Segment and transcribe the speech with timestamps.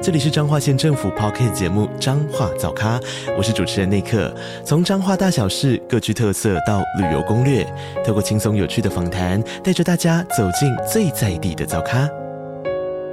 [0.00, 3.00] 这里是彰化县政府 Podcast 节目《彰化早咖》，
[3.36, 4.32] 我是主持人内克。
[4.64, 7.64] 从彰化大小事各具特色到旅游攻略，
[8.06, 12.08] 透过轻松有趣的访谈，带着大家走进最在地的早咖。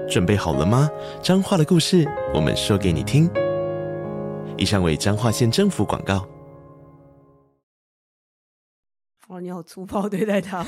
[0.07, 0.87] 准备好了吗？
[1.23, 3.27] 彰化的故事，我们说给你听。
[4.55, 6.27] 以上为彰化县政府广告。
[9.27, 10.67] 哦，你好粗暴对待他哦，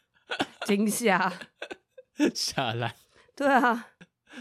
[0.64, 1.30] 惊吓，
[2.34, 2.94] 下来，
[3.36, 3.88] 对啊。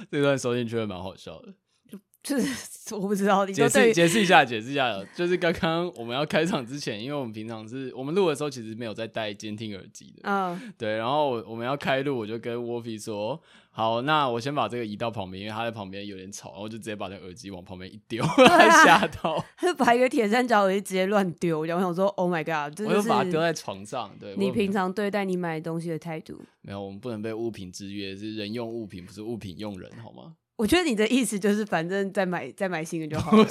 [0.10, 1.54] 这段收进去会蛮好笑的，
[2.24, 13.42] 就是我不知道，你解释解释一下，解释一下，就是刚刚我们要开场之前，因为我们平常是我们录的时候其实没有在戴监听耳机的，嗯，对，然后我我们要开录，我就跟 Wolfie 说，
[13.74, 30.34] 好，那我先把这个移到旁边，因为他在旁边有点吵，然后就直接把那耳机往旁边一丢，他 吓到，他就把一个铁三角耳机直接乱丢，然后我想说，Oh my god，我就把它丢在床上，对，你平常对待你买东西的态度，没有，我们不能被物品制约，是人用物品，不是物品用人，好吗？
[30.58, 33.48] 我觉得你的意思就是，反正再买再买新的就好了。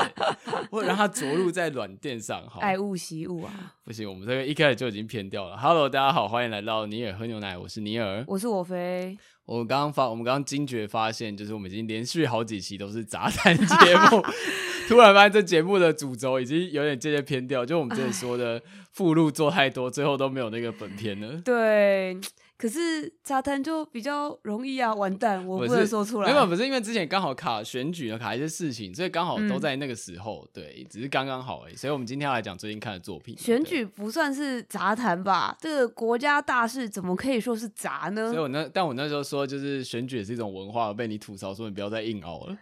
[0.70, 2.60] 我让它着陆在软垫上，好。
[2.60, 3.74] 爱物惜物啊！
[3.84, 5.56] 不行，我们这个一开始就已经偏掉了。
[5.56, 9.16] Hello，大家好，欢迎来到尼尔喝牛奶，我是尼尔，我是我飞。
[9.44, 14.22] 我刚刚发，我们刚刚惊觉发现，就是我们已经连续好几期都是杂谈节目，
[14.88, 18.62] 突然发现这节目的主轴已经有点渐渐偏掉，就我们之前说的
[18.92, 21.40] 附录做太多，最后都没有那个本片了。
[21.44, 22.16] 对。
[22.58, 26.30] 可是杂谈就比较容易啊，完蛋，我不能说出来。
[26.30, 31.74] 没有，不是因为之前刚好卡选举，卡一些事情，所以刚好都在那个时候，嗯、对，只是刚刚好而已。
[31.74, 33.36] 所以我们今天要来讲最近看的作品。
[33.36, 35.56] 选举不算是杂谈吧？
[35.60, 38.30] 这个国家大事怎么可以说是杂呢？
[38.30, 42.56] 所以我那，但我那时候说，就是选举也是一种文化，被你吐槽说你不要再硬熬了。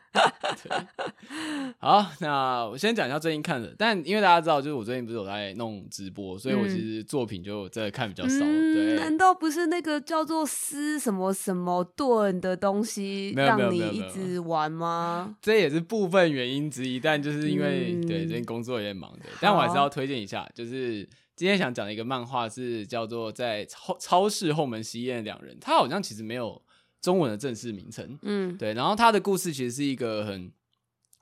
[1.78, 8.38] 好，那我先讲一下最近看的，但因为大家知道，就是我最近不是有在弄直播，所以我其实作品就真的看比较少。
[8.41, 9.90] 嗯、对，难道不是那个？
[9.99, 15.34] 叫做斯什么什么盾的东西，让你一直玩吗？
[15.41, 26.62] 这也是部分原因之一，但就是因为、嗯、对最近工作有点忙的，但我还是要推荐一下，就是今天想讲的一个漫画是叫做在超超市后门吸烟的两人，他好像其实没有
[27.01, 30.53] 中文的正式名称，嗯，对，然后他的故事其实是一个很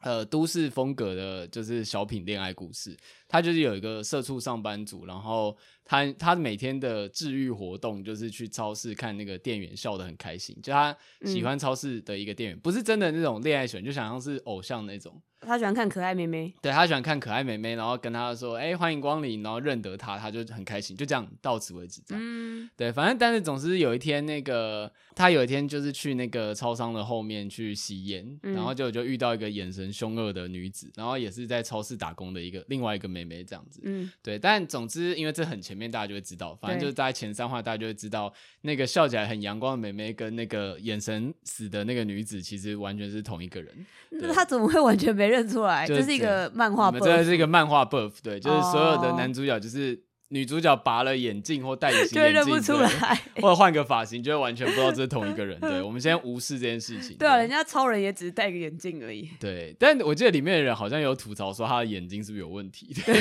[0.02, 2.96] 呃都市风格的，就是小品恋爱故事，
[3.28, 5.56] 他就是有一个社畜上班族，然后。
[5.90, 10.94] 他他每天的治愈活动就是去超市看那个店员笑得很开心，就他
[11.24, 15.18] 喜欢超市的一个店员，嗯、不是真的那种恋爱选，就想像是偶像那种。
[15.40, 22.02] 他喜欢看可爱妹妹，对，他喜欢看可爱妹妹，然后跟他说：“哎、欸，欢迎光临。”然后认得他，他就很开心，就这样到此为止。
[22.04, 33.80] 这样，嗯、对，反正但是总是有一天，那个他有一天就是去那个超商的后面去吸烟，嗯、然后就就遇到一个眼神凶恶的女子，然后也是在超市打工的一个另外一个妹妹妹这样子。
[33.84, 43.86] 嗯，对，但总之因为这很前面，大家就会知道，反正就是大概前三话大家就会知道，那个笑起来很阳光的妹妹跟那个眼神死的那个女子其实完全是同一个人。
[44.10, 45.86] 那他怎么会完全没认出来？
[45.86, 50.00] 就是这是一个漫画 buff，这是一个漫画 buff，对，就是所有的男主角，就是
[50.30, 55.58] 女主角拔了眼镜或戴隐形眼镜，就认不出来， 或者换个发型，就会完全不知道这是同一个人。
[55.60, 57.16] 对， 我们先无视这件事情。
[57.16, 59.30] 对啊，人家超人也只是戴个眼镜而已。
[59.40, 62.94] 对，但我记得里面的人好像有吐槽说他的眼睛是不是有问题。
[63.06, 63.14] 对，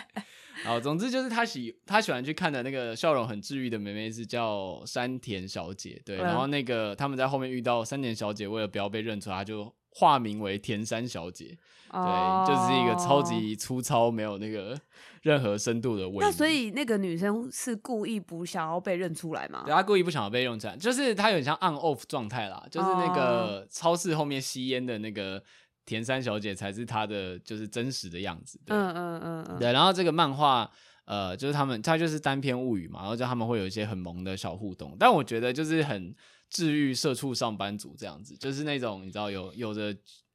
[0.64, 9.74] 好，总之就是他喜他喜欢去看的那个笑容很治愈的妹妹是叫山田小姐，对，然后那个他们在后面遇到山田小姐，为了不要被认出来，他就。
[9.94, 11.54] 化名为田山小姐，
[11.92, 14.74] 对，就是一个超级粗糙、没有那个
[15.20, 16.18] 任何深度的味。
[16.20, 19.62] 那所以那个女生是故意不想要被认出来吗？
[19.66, 25.42] 对，她故意不想要被认出来，就是她有点像 on off 状态啦，就是那个超市后面吸烟的那个
[25.84, 28.58] 田山小姐才是她的就是真实的样子。
[28.64, 29.58] 对嗯嗯嗯嗯。
[29.58, 30.70] 对，然后这个漫画
[31.04, 36.14] 呃，就是他们，他就是单篇物语嘛，然后就他们会有一些很萌的小互动，但我觉得就是很。
[36.54, 39.90] 治愈社畜上班族这样子，就是那种你知道有有着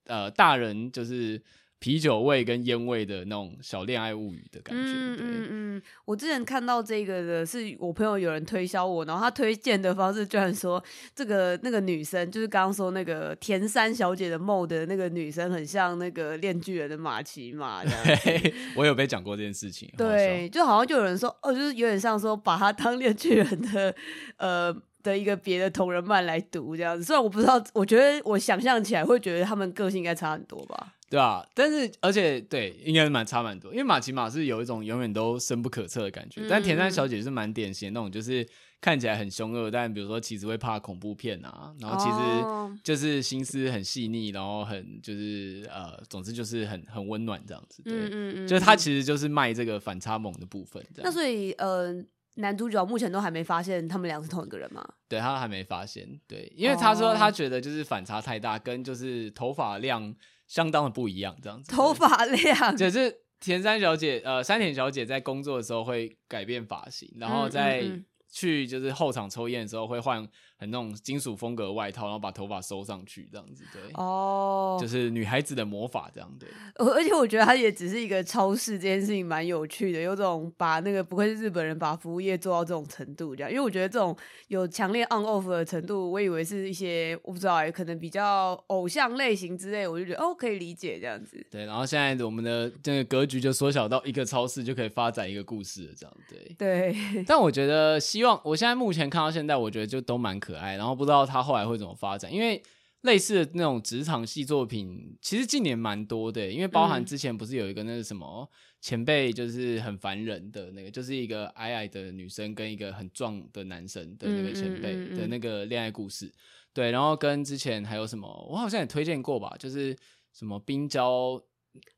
[0.07, 1.41] 呃大人就是
[1.79, 4.81] 啤酒味跟烟味的那种小恋爱物语的感觉。
[4.81, 10.83] 嗯嗯嗯，我之前看到这个的是我朋友有人推销我，然后他推荐的方式居然说
[11.13, 18.53] 这个那个女生就是刚刚说那个田山小姐的梦的那个女生很像那个恋巨人的马奇马这样。
[18.75, 19.87] 我有被讲过这件事情。
[19.95, 23.95] 对，就好像就有人说哦，就是有点像说把她当恋巨人的
[24.37, 24.75] 呃。
[25.11, 27.03] 的一个别的同人漫来读这样子。
[27.03, 30.93] 虽然我不知道，我觉得我想象起来会觉得他们个性应该差很多吧。
[31.09, 38.45] 对啊，但是而且对，应该是蛮差蛮多，因为马奇马是有一种永远都深不可测的感觉，嗯、但田山小姐是蛮典型的那种，就是
[38.81, 47.81] 看起来很凶恶，但比如说其实会怕恐怖片啊，然后其实就是心思很细腻，然后很就是呃，总之就是很很温暖这样子。
[47.83, 50.85] 对，嗯嗯嗯，就是他其实就是卖这个反差萌的部分。
[50.93, 51.05] 这样。
[51.05, 51.93] 那所以呃，
[52.37, 54.83] 男主角目前都还没发现他们俩是同一个人吗？
[55.07, 60.15] 对，他还没发现，对，因为他说他觉得就是反差太大，跟就是头发量。
[60.47, 61.69] 相当的不一样，这样子。
[61.69, 67.83] 头发量，就是田山小姐，呃，山田小姐在工作的时候会改变发型，然后在
[68.31, 70.25] 去就是后场抽烟的时候会换。
[70.59, 73.81] 很那种金属风格的外套，然后把头发收上去，这样子对。
[73.93, 76.49] 哦，oh, 就是女孩子的魔法这样对。
[76.83, 83.51] 而且我觉得它也只是一个超市，这件事情蛮有趣的，有种把那个不愧是日本人，把服务业做到这种程度这样。
[83.51, 84.17] 因为我觉得这种
[84.47, 91.45] 有强烈 on off 的程度，我以为是一些我不知道哎，可能比较偶像类型之类，我就觉得哦可以理解这样子。
[91.51, 96.55] 对，然后现在我们的这个格局就缩小到一个超市就可以发展一个故事了这样对。
[96.57, 97.23] 对。
[97.27, 100.39] 但我觉得希望我现在目前看到现在，我觉得就都蛮。
[100.46, 102.61] 可爱，然后不知道他后来会怎么发展，因为
[103.01, 106.49] 类似的那种职场戏作品，其实近年蛮多的。
[106.49, 108.49] 因为包含之前不是有一个那个什么
[108.81, 116.33] 前辈，就是很烦人的那个，就是一个矮矮的女生跟一个很壮的男生的那个前辈的那个恋爱故事。
[116.73, 119.95] 对，然后跟之前还有什么，我好像也推荐过吧，就是
[120.33, 121.41] 什么冰娇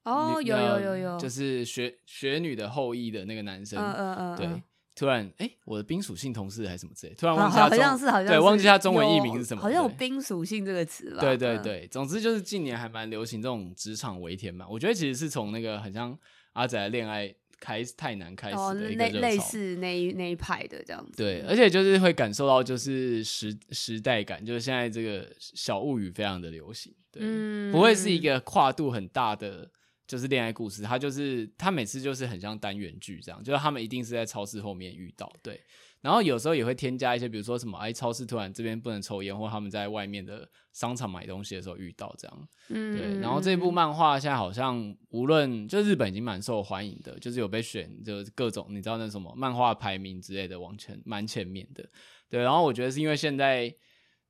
[0.04, 4.63] 哦，有有有有，就是雪雪女的后裔的那个男生，嗯嗯嗯，对。
[5.00, 11.22] 突然，哎、欸，我的冰属性同事还是什么之类，突然忘记他中，好像是好像是对，忘记他中文译名是什么，好像有冰属性这个词吧？
[11.22, 14.68] 对对对，总之就是近年还蛮流行这种职场微甜嘛。
[14.69, 16.18] 我觉得其实是从那个很像
[16.51, 21.13] 阿仔的恋爱开始太难开始的一个类似那一那一派的这样子。
[21.16, 29.72] 对，而且就是会感受到就是时时代感，就是现在这个小物语非常的流行，对，嗯、不会是一个跨度很大的。
[30.10, 35.62] 就是恋爱故事，他就是他每次就是很像单元剧这样，就是他们一定是在超市后面遇到，对，
[36.02, 43.22] 然后有时候也会添加一些，比如说什么，哎，超市突然这边不能抽烟，或他们在外面的商场买东西的时候遇到这样，嗯，对。
[43.22, 51.88] 然后这部漫画现在好像无论就日本已经蛮受欢迎的，就是有被选，就是各种你知道那什么漫画排名之类的往前蛮前面的，
[52.28, 52.42] 对。
[52.42, 53.72] 然后我觉得是因为现在。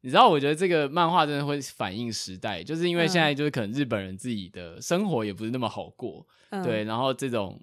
[0.02, 7.60] 你知道，我觉得这个漫画真的会反映时代，就是因为现在就是可能日本人自己的生活也不是那么好过，嗯、对，然后这种。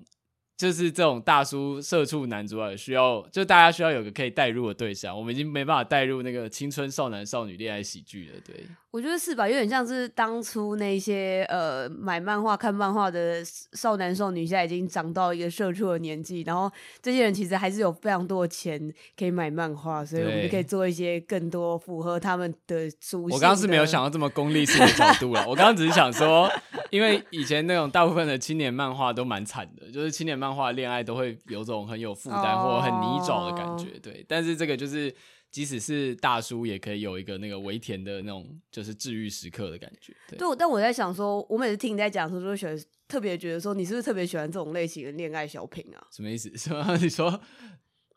[0.56, 5.14] 就是这种大叔社畜男主啊需要，就大家需要有个可以代入的对象。
[5.14, 8.40] 我们已经没办法代入那个青春少男少女恋爱喜剧了。
[8.42, 9.46] 对，我觉得是吧？
[9.46, 18.80] 有点像是当初那些呃买漫画看漫画的少男少女，现在已经长到一个社畜的年纪，然后这些人其实还是有非常多的钱
[19.14, 22.90] 可以买漫画，所以我们就可以做一些更多符合他们的。
[23.30, 25.44] 我刚刚是没有想到这么功利性的角度了。
[25.46, 26.50] 我刚刚只是想说，
[26.88, 30.45] 因为以前那种大部分的青年漫画都蛮惨的，就是青年漫。
[30.46, 34.24] 漫画恋爱都会有种很有负担或很泥沼的感觉，对。
[34.28, 35.12] 但是这个就是，
[35.50, 40.14] 即使是大叔也可以有一个那个微甜的那种，就是治愈时刻的感觉。
[40.28, 46.06] 对，对，但我在想说，我每次听你在讲的时候，就会选特别觉得说，你是不是特别喜欢这种类型的恋爱小品啊？
[46.12, 46.48] 什么意思？
[46.56, 46.96] 什么？
[46.98, 47.40] 你说？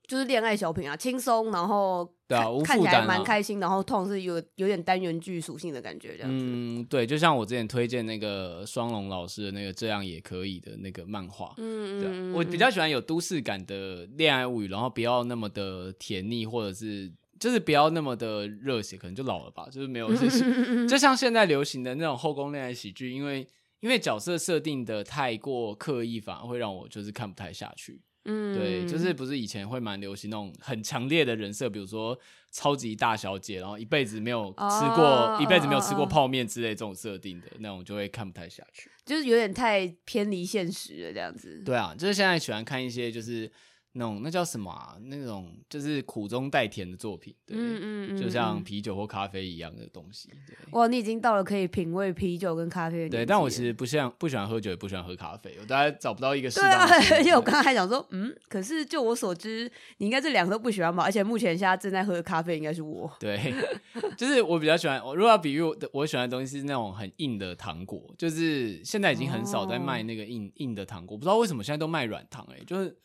[0.10, 6.46] 就是恋爱小品啊，轻松，然后对啊，看起来蛮开心，然后通常是有有点单元剧属性的感觉，这样子。
[6.46, 20.44] 嗯，对，就像我之前推荐那个双龙老师的那个这样也可以的那个漫画，嗯嗯，我比较喜欢有都市感的恋爱物语，然后不要那么的甜腻，或者是就是不要那么的热血，可能就老了吧，就是没有，这些
[20.88, 23.48] 就像现在流行的那种后宫恋爱喜剧，因为
[23.82, 28.02] 因为角色设定的太过刻意，反而会让我就是看不太下去。
[28.30, 32.18] 嗯，对，就是不是以前会蛮流行那种很强烈的人设，比如说
[32.52, 41.62] 超级大小姐，然后一辈子没有吃过，哦、一辈子没有吃过泡面之类这种设定的那种，就会看不太下去，就是有点太偏离现实了这样子。
[41.66, 43.52] 对啊，就是现在喜欢看一些就是。
[43.94, 44.96] 那种那叫什么啊？
[45.02, 50.30] 那种就是苦中带甜的作品，对，嗯嗯嗯，就像啤酒或咖啡一样的东西。
[50.48, 53.10] 对，哇，你已经到了可以品味啤酒跟咖啡的。
[53.10, 56.70] 对，但我其实不像不喜欢喝酒，也不喜欢喝咖啡，我大概找不到一个适当。
[56.88, 61.04] 对啊，而且我刚刚还想说，嗯，可是就我所知，你应该这两个都不喜欢吧？
[61.04, 63.12] 而且目前现在正在喝的咖啡应该是我。
[63.20, 63.54] 对，
[64.16, 65.04] 就是我比较喜欢。
[65.04, 72.96] 我如果要比喻我的，我喜欢的东西是那种很硬的糖果，就是现在已经很少在卖那个硬、哦、硬的糖果，不知道为什么现在都卖软糖、欸，哎，就是。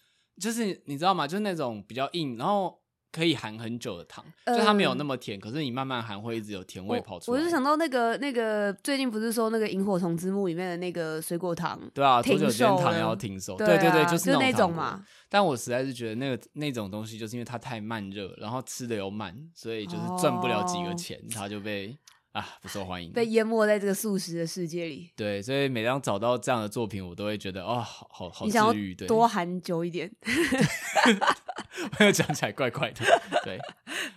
[0.41, 1.27] 就是你知道吗？
[1.27, 2.79] 就是那种比较硬，然后
[3.13, 7.39] 可以含很久的糖，就它没有那么甜，可是你慢慢含会一直有甜味跑出来。
[7.39, 13.57] 我就想到那个那个最近不是说那个萤火虫之墓里面的那个水果糖，对啊，多久间糖要停售？
[13.57, 15.05] 对对对，就是那种嘛。
[15.29, 21.97] 但我实在是觉得那个那种东西，就是因为它太慢热，然后吃的又慢，所以就是赚不了几个钱，它就被。
[22.35, 25.09] 啊，不受欢迎，被淹没在这个素食的世界里。
[25.15, 28.93] 对，所以每当找到这样的作品，我都会觉得哦，好好好治愈。
[28.93, 30.11] 对，多含久一点，
[31.99, 33.05] 我又讲起来怪怪的。
[33.45, 33.57] 对，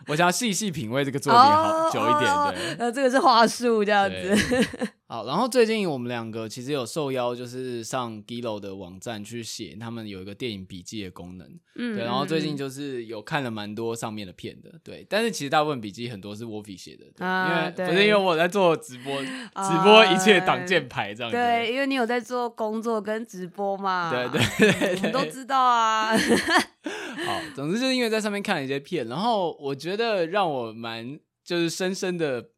[0.08, 2.34] 我想要细细品味这个作品好久一点。
[2.56, 4.90] 对，那这个是话术这样子。
[5.10, 12.04] 好，然后最近我们两个其实有受邀，就是上 Giloo 的网站去写，他们有一个电影笔记的功能，嗯，对。
[12.04, 15.08] 然后最近就是有看了蛮多上面的片的，对。
[15.10, 21.38] 但是其实大部分笔记很多是 Woffy 写的，对，啊、因为不是因为我在做直播， 直播一切挡箭牌这样子。
[21.38, 26.12] 对，因为你有在做工作跟直播嘛，对对对，对， 我都知道啊。
[27.26, 32.50] 好，总之就是因为在上面看了一些片，然后我觉得让我蛮就是深深的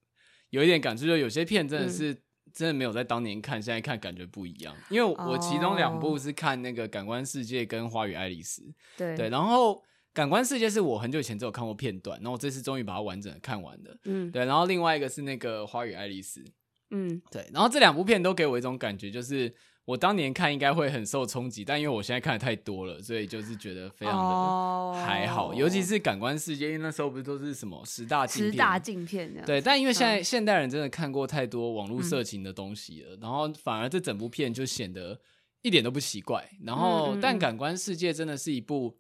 [0.49, 2.11] 有一点感触，就有些片真的是。
[2.11, 2.17] 嗯
[2.53, 4.75] 真的没有在当年看，现在看感觉不一样。
[4.89, 8.61] 因为我其中两部是看那个《感官世界》跟《花与爱丽丝》，
[8.97, 9.29] 对对。
[9.29, 9.75] 然后
[10.13, 13.97] 《感官世界》是我很久以前只有看过片段，然后我这次终于把它完整的看完了。
[14.05, 14.45] 嗯，对。
[14.45, 16.41] 然后另外一个是那个《花与爱丽丝》，
[16.91, 17.49] 嗯，对。
[17.53, 19.53] 然后这两部片都给我一种感觉，就是。
[19.89, 25.47] 我当年看应该会很受冲击，但因为我现在看的太多了，所以就是觉得非常的还好。
[25.47, 25.57] Oh.
[25.57, 29.59] 尤其是感官世界，因为那时候不是都是什么十大禁片，十大禁片对。
[29.59, 35.19] 但因为现在、嗯、现代人真的看过太多网络色情的东西了，嗯、然后反而这整部片就显得
[35.63, 36.47] 一点都不奇怪。
[36.63, 38.95] 然后，嗯、但感官世界真的是一部，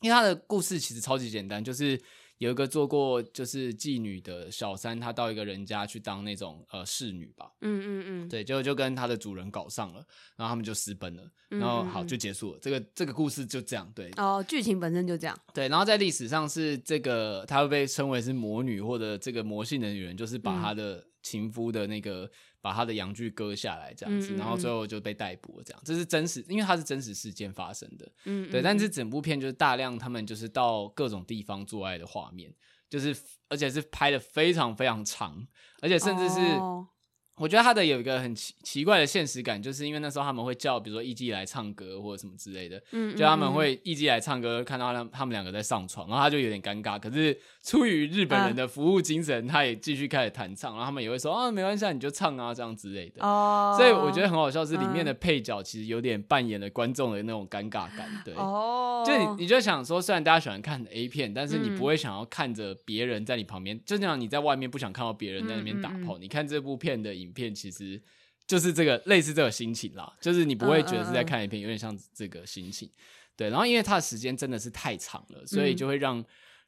[0.00, 2.00] 因为它的故事其实超级简单，就是。
[2.38, 10.04] 有一个做过就是妓女的小三，她到一个人家去当那种呃侍女吧，嗯嗯嗯，对，就就跟她的主人搞上了，
[10.36, 22.30] 然后他们就私奔了，然后好就结束了，这个这个故事就这样，对，哦，剧情本身就这样，对，然后在历史上是这个，她会被称为是魔女或者这个魔性的女人，就是把她的情夫的那个。
[22.64, 25.62] 把他的阳具割下来，这样子，然后最后就被逮捕了。
[25.62, 28.10] 这样，这是真实，因为它是真实事件发生的。
[28.24, 28.62] 嗯，对。
[28.62, 32.50] 但是整部片就是大量他们就是到各种地方做爱的画面，
[32.88, 33.14] 就是
[33.50, 35.46] 而且是拍的非常非常长，
[35.82, 36.40] 而且甚至是。
[36.40, 36.88] 哦
[37.36, 46.96] 我觉得他的有一个很奇奇怪的现实感，就是因为那时候他们会叫，比如说艺妓来唱歌或者什么之类的，嗯，就他们会艺妓来唱歌，看到他他们两个在上床，然后他就有点尴尬。
[46.96, 53.24] 可是出于日本人的服务精神，他也继续开始弹唱，然后他们也会说啊，没关系，你就唱啊，这样之类的。
[53.26, 67.14] 哦，所以我觉得很好笑，是里面的配角其实有点扮演了观众的那种尴尬感，对，哦，就你你就想说，虽然大家喜欢看 A 片，但是你不会想要看着别人在你旁边，就像你在外面不想看到别人在那边打炮，你看这部片的。
[67.14, 68.02] 影片其实
[68.44, 72.90] 就是这个类似这个心情啦，就是你不会觉得是在看一片，有点像这个心情，
[73.36, 73.48] 对。
[73.48, 76.22] 然后因为它的时间真的是太长了，所以就会让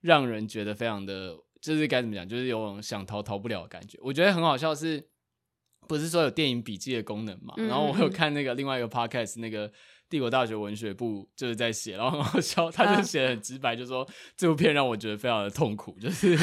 [0.07, 3.99] 让人觉得非常的，就是该怎么讲，就是有种想逃逃不了的感觉。
[4.01, 5.09] 我觉得很好笑，是
[5.89, 7.55] 不是说有电影笔记的功能嘛？
[7.57, 9.71] 然后我有看那个另外一个 podcast 那个。
[10.09, 16.37] 帝国大学文学部就是在写，然后很好笑，他就写的很直白，就说这部片让我觉得非常的痛苦，就是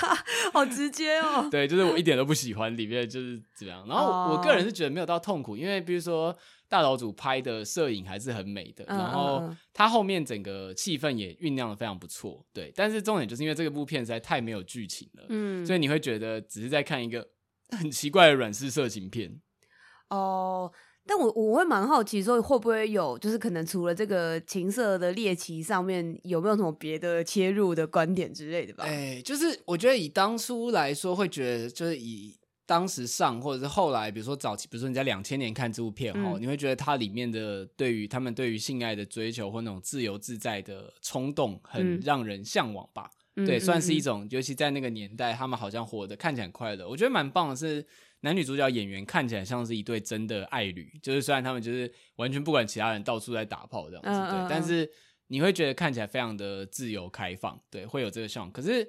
[0.54, 1.46] 好直接哦。
[1.50, 3.86] 对，就是我一点都不喜欢里面就是怎样。
[3.86, 6.34] 然后我个人是觉得没有到痛苦，因为比如说
[6.70, 12.46] 大岛主拍的摄影还是很美的，然后他后面整个气氛也酝酿的非常不错。
[12.52, 17.28] 对，但是重点就是因为这个部片实在太没有剧情了，嗯，所以你会觉得只是在看一个
[17.76, 19.40] 很奇怪的软式色情片
[20.08, 20.72] 哦。
[21.06, 28.84] 但我我会蛮好奇，说会不会有，就是可能除了这个情色的猎奇上面，有没有什么别的切入的观点之类的吧？
[28.84, 32.36] 哎、欸，就是我觉得以当初来说，会觉得就是以
[32.70, 43.10] 当时上，或者是后来，比如说早期，比如说你在两千年看这部片后，嗯、你会觉得它里面的对于他们对于性爱的追求或那种自由自在的冲动，很让人向往吧？
[43.34, 46.88] 嗯、对，算是一种，尤其在那个年代，他们好像活得看起来很快乐。
[46.88, 47.84] 我觉得蛮棒的是。
[48.22, 54.86] 男女主角演员看起来像是一对真的爱侣，就是虽然他们就是完全不管其他人，到处在打炮这样子，对，但是
[55.28, 58.52] 你会觉得看起来非常的自由开放，对，会有这个向往。
[58.52, 58.86] 可是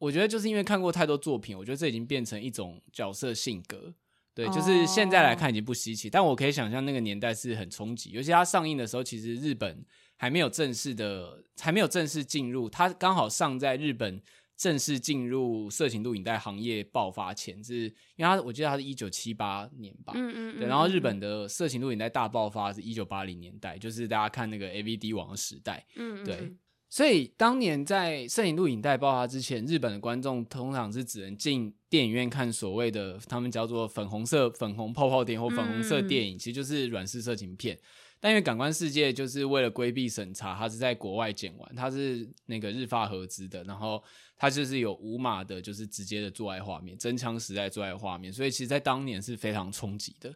[0.00, 3.94] 我觉得就是因为看过太多作品，我觉得这已经变成一种角色性格，
[4.34, 9.84] 对，就是现在来看已经不稀奇，但我可以想象那个年代是很冲击，尤其它上映的时候，其实日本
[10.16, 14.20] 还没有正式的，还没有正式进入，它刚好上在日本。
[14.60, 17.84] 正式进入色情录影带行业爆发前，是
[18.16, 26.52] 因为它，我记得它是一九七八年吧，嗯嗯，对，然后日本的色情录影带大爆发是一九八零年代，就是大家看那个 A V D 王的时代，嗯，对，
[26.90, 37.78] 所以当年在摄影录影带爆发之前，日本的观众通常是只能进电影院看所谓的他们叫做粉红色、粉红泡泡电影或粉红色电影，其实就是软式色情片。
[38.22, 44.02] 但因为《感官世界》就是为了规避审查，它是在国外剪完，它是那个日法合资的，然后
[44.36, 50.34] 它就是有无码的，就是直接的做爱画面，真枪实弹做爱画面，所以其实在当年是非常冲击的。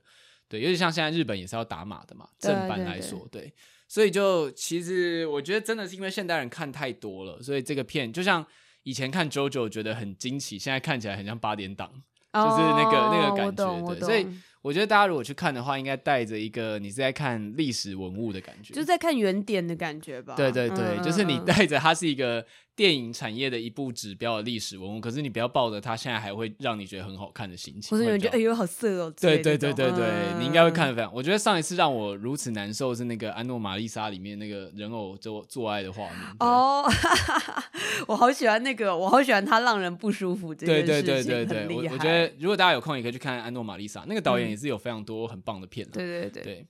[0.48, 3.54] 对，尤其像现在日本也是要打码的嘛，正版来说，对，对，对，对，
[3.94, 8.44] 所以就其实我觉得真的是因为现代人看太多了，所以这个片就像
[8.82, 11.88] 以前看 JoJo 觉得很惊奇，现在看起来很像八点档，
[12.32, 14.26] 就是那个、哦、那个感觉，对，所以。
[14.64, 20.34] 我觉得大家如果去看的话，应该带着一个你是在看历史文物的感觉，就是在看原点的感觉吧。
[20.36, 22.42] 对对对，嗯、就是你带着它是一个
[22.76, 27.90] 电影产业的一部指标的历史文物，可是你不要抱着它现在还会让你觉得很好看的心情。
[27.90, 29.14] 或者有人觉得哎呦好色哦。
[29.20, 31.14] 对对对对对，嗯、你应该会看得非常。
[31.14, 36.18] 我觉得上一次让我如此难受是那个安诺玛丽莎里面那个人偶做做爱的画面。
[36.40, 36.84] 哦，
[38.08, 40.86] 我好喜欢那个，我好喜欢他让人不舒服这件事情。
[40.86, 45.88] 对对对对对，我我觉得如果大家有空也可以去看安诺玛丽莎，那个导演也是有非常多很棒的片。
[45.92, 46.66] 对对对对。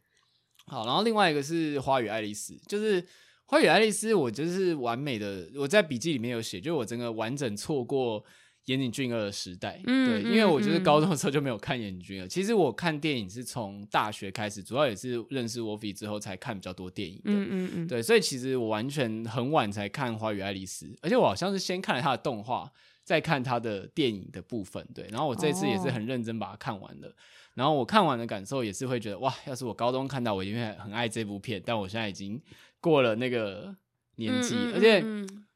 [0.66, 3.02] 好，然后另外一个是《花与爱丽丝》，就是。
[3.46, 5.48] 花与爱丽丝，我就是完美的。
[5.56, 8.24] 我在笔记里面有写，就是我整个完整错过
[8.64, 9.78] 岩井俊二的时代。
[9.84, 12.26] 嗯、对，因为我就是高中的时候就没有看岩井俊二。
[12.26, 17.22] 嗯、其实我看电影是从大学开始，主要也是认识 Wolfie 之后才看比较多电影的。
[17.26, 17.86] 嗯嗯嗯。
[17.86, 22.72] 对，所以其实我完全很晚才看花与爱丽丝，而且我好像是先看了他的动画，
[23.04, 24.82] 再看他的电影的部分。
[24.94, 27.08] 对，然后我这次也是很认真把它看完了。
[27.08, 27.14] 哦、
[27.52, 31.62] 然后我看完的感受也是会觉得，哇，要是我高中看到，我一定会很爱这部片。
[31.62, 32.40] 但我现在已经。
[32.84, 33.74] 过了那个
[34.16, 35.02] 年纪，嗯嗯嗯、而且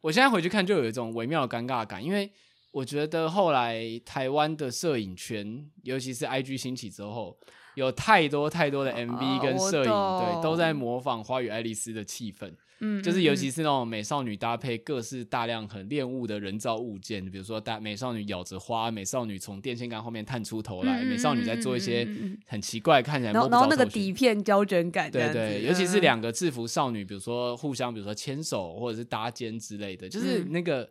[0.01, 2.33] 我现在回去看，就有一种微妙的尴尬感，因为
[2.71, 7.39] 我觉得后来台湾的摄影圈，尤其是 IG 兴起之后，
[7.75, 12.51] 有太多太多的 MV 跟摄影，啊、对，都在模仿《花与爱丽丝》的气氛。
[12.81, 22.09] 嗯，就是尤其是那种美少女搭配各式大量很恋物的人造物件，比如说大美少女咬着花，美少女从电线杆后面探出头来，美少女在做一些
[22.47, 30.89] 很奇怪看起来然后那个底片胶卷感，对对，尤其是两个制服少女，比如说互相，比如说牵手或者是搭肩之类的，就是那个，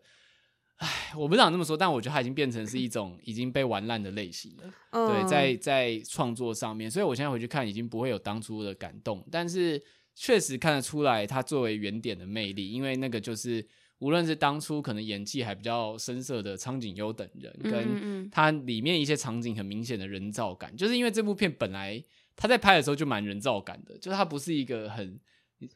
[0.80, 4.64] 唉，我不知道这么说，但我觉得它已经变成是一种已经被玩烂的类型了。
[4.92, 9.82] 对，在在创作上面，所以我现在回去看，已经不会有当初的感动，但是。
[10.20, 13.64] 确实看得出来，他作为原点的魅力，因为那个就是
[14.00, 22.04] 无论是当初可能演技还比较深色的苍井优等人，跟他里面一些场景很明显的人造感，就是因为这部片本来
[22.36, 25.20] 他在拍的时候就蛮人造感的，就是他不是一个很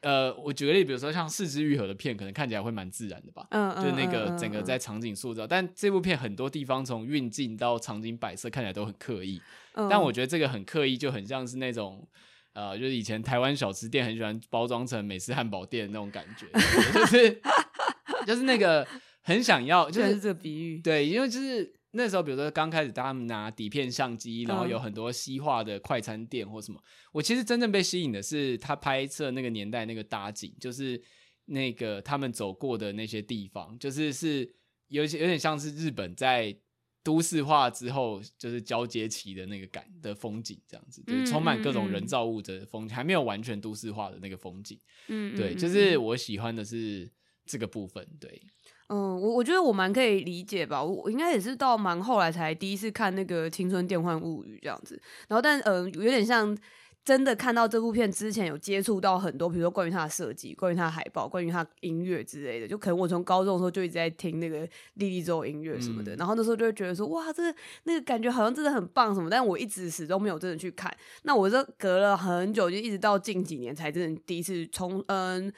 [0.01, 9.39] 呃，我举个例，比如说像四肢愈合的片，可能看起来会蛮自然的吧，嗯，就是那个整个在场景塑造，但这部片很多地方从运镜到场景摆设看起来都很刻意，
[9.87, 12.07] 但我觉得这个很刻意就很像是那种。
[12.53, 16.47] 呃，就是以前台湾小吃店很喜欢包装成美式汉堡店那种感觉，
[16.93, 17.41] 就是
[18.27, 18.85] 就是那个
[19.21, 26.81] 很想要，就是这个比喻，对，因为就是那时候，比如说刚开始他们拿底片相机，然后有很多西化的快餐店或什么，
[27.13, 31.01] 我其实真正被吸引的是他拍摄那个年代那个搭景，就是
[31.45, 34.55] 那个他们走过的那些地方，就是是
[34.89, 36.55] 有些有点像是日本在。
[37.03, 47.09] 都市化之后，就是交接期的那个感的风景，这样子，对，充满各种人造物的风景，还没有完全都市化的那个风景，嗯，对，就是我喜欢的是
[47.45, 48.41] 这个部分，对，
[48.89, 56.57] 嗯，我我觉得我蛮可以理解吧，我应该也是到蛮后来才第一次看那个《青春电幻物语》这样子，然后但呃，有点像。
[57.03, 62.67] 真的看到这部片之前，有接触到很多，比如说关于他的设计、关于他的海报、关于他音乐之类的。
[62.67, 64.59] 就可能我从高中的时候就一直在听那个
[64.93, 67.43] 莉莉周音乐什么的，嗯、然后那时候就会觉得说，哇，这
[67.83, 69.29] 那个感觉好像真的很棒什么。
[69.29, 70.95] 但我一直始终没有真的去看。
[71.23, 75.45] 那我这隔了很久，就一直到近几年才真的第一次从嗯。
[75.45, 75.51] 应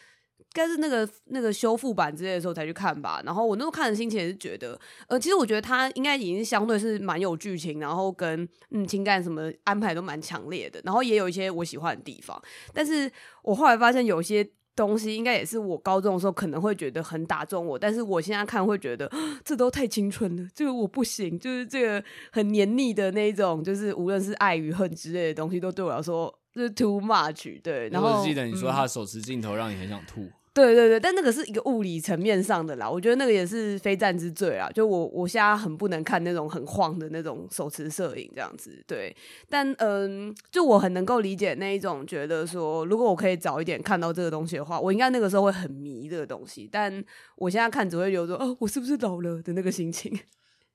[0.53, 12.39] 该是那个那个修复版之类的时候才去看吧，然后我那时候看的心情也是觉得，呃，其实我觉得它应该已经相对是蛮有剧情，然后跟嗯情感什么安排都蛮强烈的，然后也有一些我喜欢的地方。
[12.71, 13.11] 但是
[13.41, 19.11] 我后来发现有些东西应该也是我高中的时候可能会觉得很打中我，但是我现在看会觉得
[19.43, 27.61] 这都太青春了，这个我不行，就是这个很黏腻的那一种，就是无论是爱与恨之类的东西，都对我来说就是 too much。
[27.61, 30.21] 对，然后我记得你说他手持镜头让你很想吐。
[30.21, 34.69] 嗯对对对，但那个是一个物理层面上的啦，我觉得那个也是非战之罪啊。
[34.69, 39.15] 就我我现在很不能看那种很晃的那种手持摄影这样子，对。
[39.49, 46.69] 但嗯，就我很能够理解那一种觉得说，如果我可以早一点看到这个东西的话，我应该那个时候会很迷这个东西。
[46.71, 47.03] 但
[47.35, 50.15] 我现在看只会有说，哦，我是不是老了的那个心情。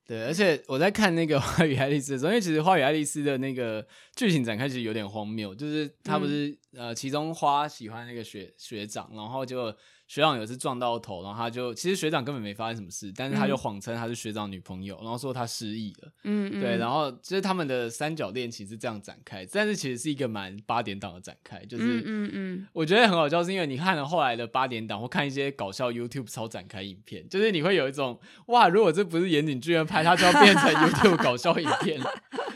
[0.09, 9.71] 对，而且我在看那个 《花与爱丽丝》的时候，因为其实《花与爱丽丝》的那个剧情展开其实有点荒谬，就是他不是、嗯、呃，其中花喜欢那个学学长，然后就
[10.09, 16.11] 学长有一次撞到头，然后他就其实学长根本没发生什么事，但是他就谎称他是学长女朋友，然后说他失忆了。
[16.23, 32.01] 嗯嗯，对，然后就是他们的三角恋其实这样展开，但是其实是一个蛮八点档的展开，就是嗯嗯，我觉得很好笑，是因为你看了后来的八点档或看一些搞笑 YouTube 超展开影片，就是你会有一种哇，如果这不是岩井俊二拍，他就要变成 YouTube 搞笑影片。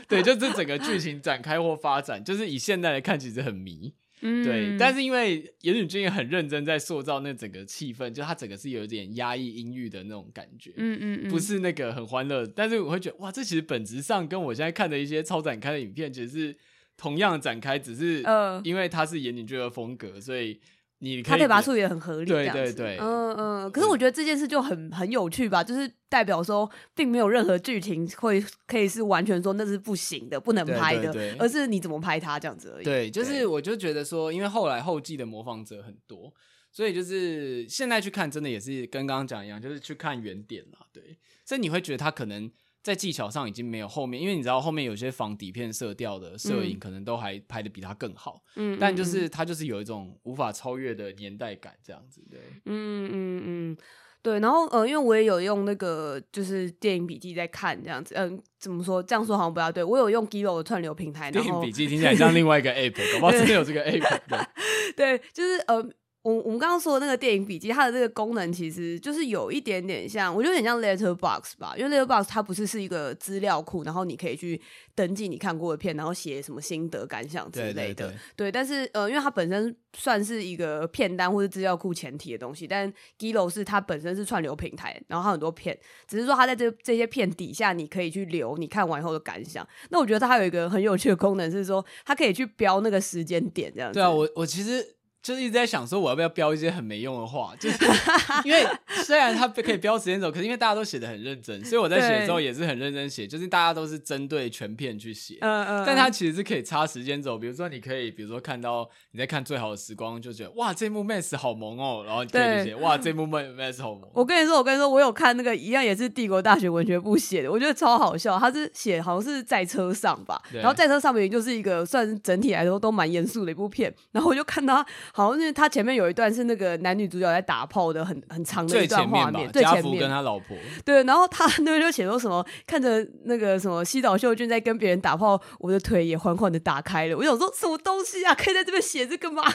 [0.08, 3.94] 对，就这整个剧情展开或发展，就是以现在来看，其实很迷。
[4.24, 4.78] 嗯，对。
[4.78, 10.72] 但是因为岩井俊也很认真在塑造那整个气氛，就他整个是有一点压抑、阴郁的那种感觉。
[10.78, 12.48] 嗯嗯嗯，不是那个很欢乐。
[12.48, 16.56] 但是我会觉得，哇，这其实本质上跟我现在看的一些超展开的影片，其实是
[16.98, 18.24] 同样展开，只是
[18.64, 20.60] 因为它是岩井俊的风格，所以。
[21.04, 23.72] 你他可以把它处理得很合理，对对对，嗯嗯。
[23.72, 32.86] 可是我觉得这件事就很很有趣吧，就是代表说，并没有任何剧情会可以是完全说那是不行的、不能拍的，而是你怎么拍它这样子而已。
[32.86, 36.34] 对，就是我就觉得说，因为后来后继的模仿者很多，
[36.72, 40.88] 所以就是现在去看，真的也是跟刚刚讲一样，就是去看原点了。
[40.94, 42.50] 对，所以你会觉得他可能。
[42.84, 48.44] 在技巧上已经没有后面，因为你知道后面有些仿底片色调的摄影，可能都还拍的比他更好。
[48.58, 52.22] 嗯，但就是他就是有一种无法超越的年代感，这样子。
[52.30, 53.78] 对，嗯嗯嗯，
[54.22, 54.38] 对。
[54.42, 58.14] 然后呃，因为我也有用那个就是电影笔记在看这样子。
[58.16, 59.02] 嗯，怎么说？
[59.02, 59.82] 这样说好像不大对。
[59.82, 61.32] 我有用 Giloo 的串流平台。
[61.32, 64.48] 电影笔记听起来像另外一个 App，搞不好真的有这个 App。
[64.98, 65.90] 对，就是呃。
[66.24, 74.60] 我我们刚刚说的那个电影笔记，它的这个功能其实就是有一点点像，我觉得有点像 Letterbox 吧，因为 Letterbox 它不是是一个资料库，然后你可以去
[74.96, 77.74] 登记你看过的片，然后写什么心得感想之类的。
[77.74, 89.68] 对，对，对，对，但是呃，因为它本身算是一个片单或者资料库前提的东西，但 Giloo 是它本身是串流平台，然后它很多片，只是说它在这这些片底下，你可以去留你看完以后的感想。
[89.90, 93.96] 那我觉得它有一个很有趣的功能是说，它可以去标那个时间点这样子。
[93.96, 94.96] 对啊，我我其实。
[95.24, 97.54] 就是一直在想说，我要不要标一些很没用的话？
[97.58, 97.78] 就是
[98.44, 98.64] 因为
[99.04, 103.26] 虽然它可以标时间轴，可是因为大家都写的很认真，所以我在写的时候也是很认真写。
[103.26, 105.84] 就是大家都是针对全片去写，嗯嗯。
[105.88, 114.10] 但它其实是可以插时间轴，比如说你可以，比如说看到你在看《最好的时光》，就觉得哇，这幕 Max 好萌哦，然后你可以写哇，这幕 Max 好萌。
[114.14, 118.38] 我跟你说，我跟你说，我有看那个一样也是帝国大学文学部写的，我觉得超好笑。
[118.38, 125.94] 他是写好像是在车上吧，然后在车上面就是一个算整体来说都蛮严肃的一部片，然后我就看到好像是他前面。
[125.94, 137.16] 有一段是那个男女主角在打炮的很很长的一段画面，最前面跟他老婆对，然后他那边就写说什么看着那个什么西岛秀俊在跟别人打炮，我的腿也缓缓的打开了。
[137.16, 139.44] 我想说什么东西啊，可以在这边写这个吗？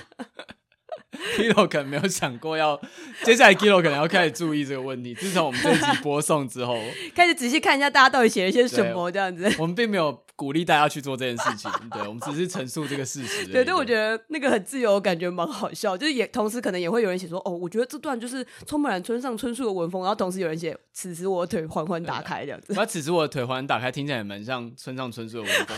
[1.36, 2.80] Giloo 可能没有想过要
[3.24, 5.12] 接下来 Giloo 可能要开始注意这个问题。
[5.14, 6.78] 自从我们这一集播送之后，
[7.16, 9.52] 开始仔细看一下大家到底写了些什么这样子。
[9.58, 10.22] 我们并没有。
[10.38, 13.44] 鼓励大家去做这件事情， 对，我们只是陈述这个事实。
[13.48, 15.96] 对，但我觉得那个很自由，感觉蛮好笑。
[15.96, 20.00] 就是也同时可能也会有人写说，哦，我觉得这段就是充满了村上春树的文风。
[20.02, 22.72] 然后同时有人写，此时我的腿缓缓打开这样子。
[22.78, 25.76] 那此时我的腿缓缓打开，听起来也蛮像村上春树的文风。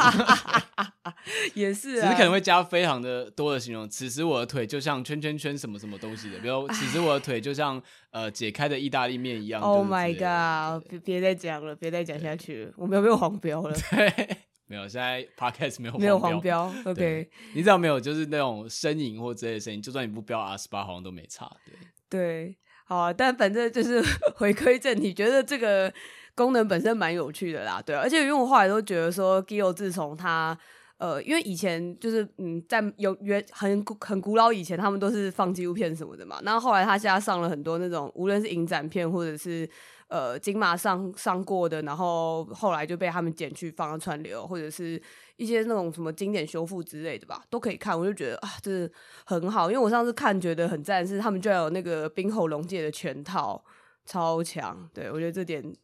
[1.55, 3.89] 也是，只是可能会加非常的多的形容。
[3.89, 9.63] 此时我的腿就像圈圈圈什么什么东西的，比如此时我的腿就像呃解开的意大利面一样。
[9.63, 10.87] Oh my god！
[10.87, 13.75] 别别再讲了，别再讲下去了，我们有没有黄标了？
[13.91, 14.37] 对。
[14.71, 17.29] 没有，现在 podcast 没有没有黄标， OK。
[17.55, 17.99] 你知道没有？
[17.99, 21.51] 就是那种呻吟或之类的声音，就算你不标 R 十八，好像都没差。
[21.67, 21.75] 对
[22.09, 24.01] 对，好啊，但反正就是
[24.39, 25.93] 回归正题，觉得这个
[26.37, 27.83] 功能本身蛮有趣的啦。
[27.85, 30.57] 对，而且因为我后来都觉得说，Giloo 自从他
[30.99, 36.41] 呃，因为以前就是嗯，在有原很很古老以前，他们都是放纪录片什么的嘛。
[36.45, 39.69] 然后后来他现在上了很多那种，无论是影展片或者是。
[40.11, 45.01] 呃，金马上上过的，然后后来就被他们剪去放到串流，或者是
[45.37, 47.99] 一些那种什么经典修复之类的吧，都可以看。
[47.99, 48.91] 我就觉得啊，真的
[49.25, 53.65] 很好，因为我上次看觉得很赞，是他们居然有那个冰侯龙界的全套，
[54.05, 54.89] 超强。
[54.93, 55.75] 对，我觉得这点。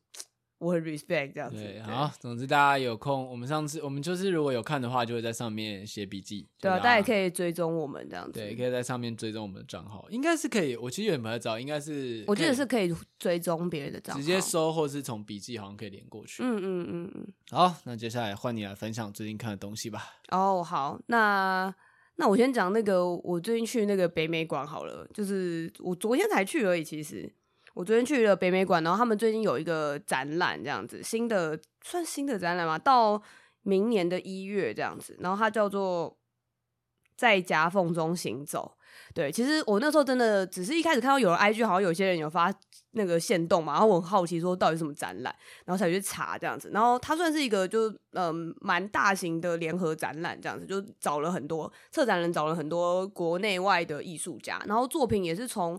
[0.58, 1.62] 我很 respect 这样子。
[1.62, 6.48] 对，好，总之大家有空，我们上次我们就是如果有看的话，就会在上面写笔记。
[6.58, 8.40] 对啊，大家也可以追踪我们这样子。
[8.40, 10.74] 对，可以在上面追踪我们的账号，应该是可以。
[10.74, 16.42] 我其实也没有找，应该是我记得是可以追踪别人的账号，直接搜或是从笔记好像可以连过去。
[16.42, 17.26] 嗯嗯嗯嗯。
[17.50, 20.14] 好，那接下来换你来分享最近看的东西吧。
[20.30, 21.74] 哦，好，那
[22.16, 27.30] 那我先讲那个我最近去那个北美馆好了，就是我昨天才去而已，其实。
[27.76, 32.78] 我昨天去了北美馆，然后他们最近有一个展览，这样子新的算新的展览吗？
[32.78, 33.22] 到
[33.64, 36.16] 明年的一月这样子，然后它叫做
[37.18, 38.78] 在夹缝中行走。
[39.12, 42.50] 对，其实我那时候真的只是一开始看到有人 IG，好像有些人有发
[42.92, 45.36] 那个限动嘛，然后我很好奇说到底什么展览，
[45.66, 46.70] 然后才去查这样子。
[46.72, 55.78] 然后它算是一个就嗯蛮大型的联合展览这样子，就找了很多策展人，找了很多国内外的艺术家，然后作品也是从。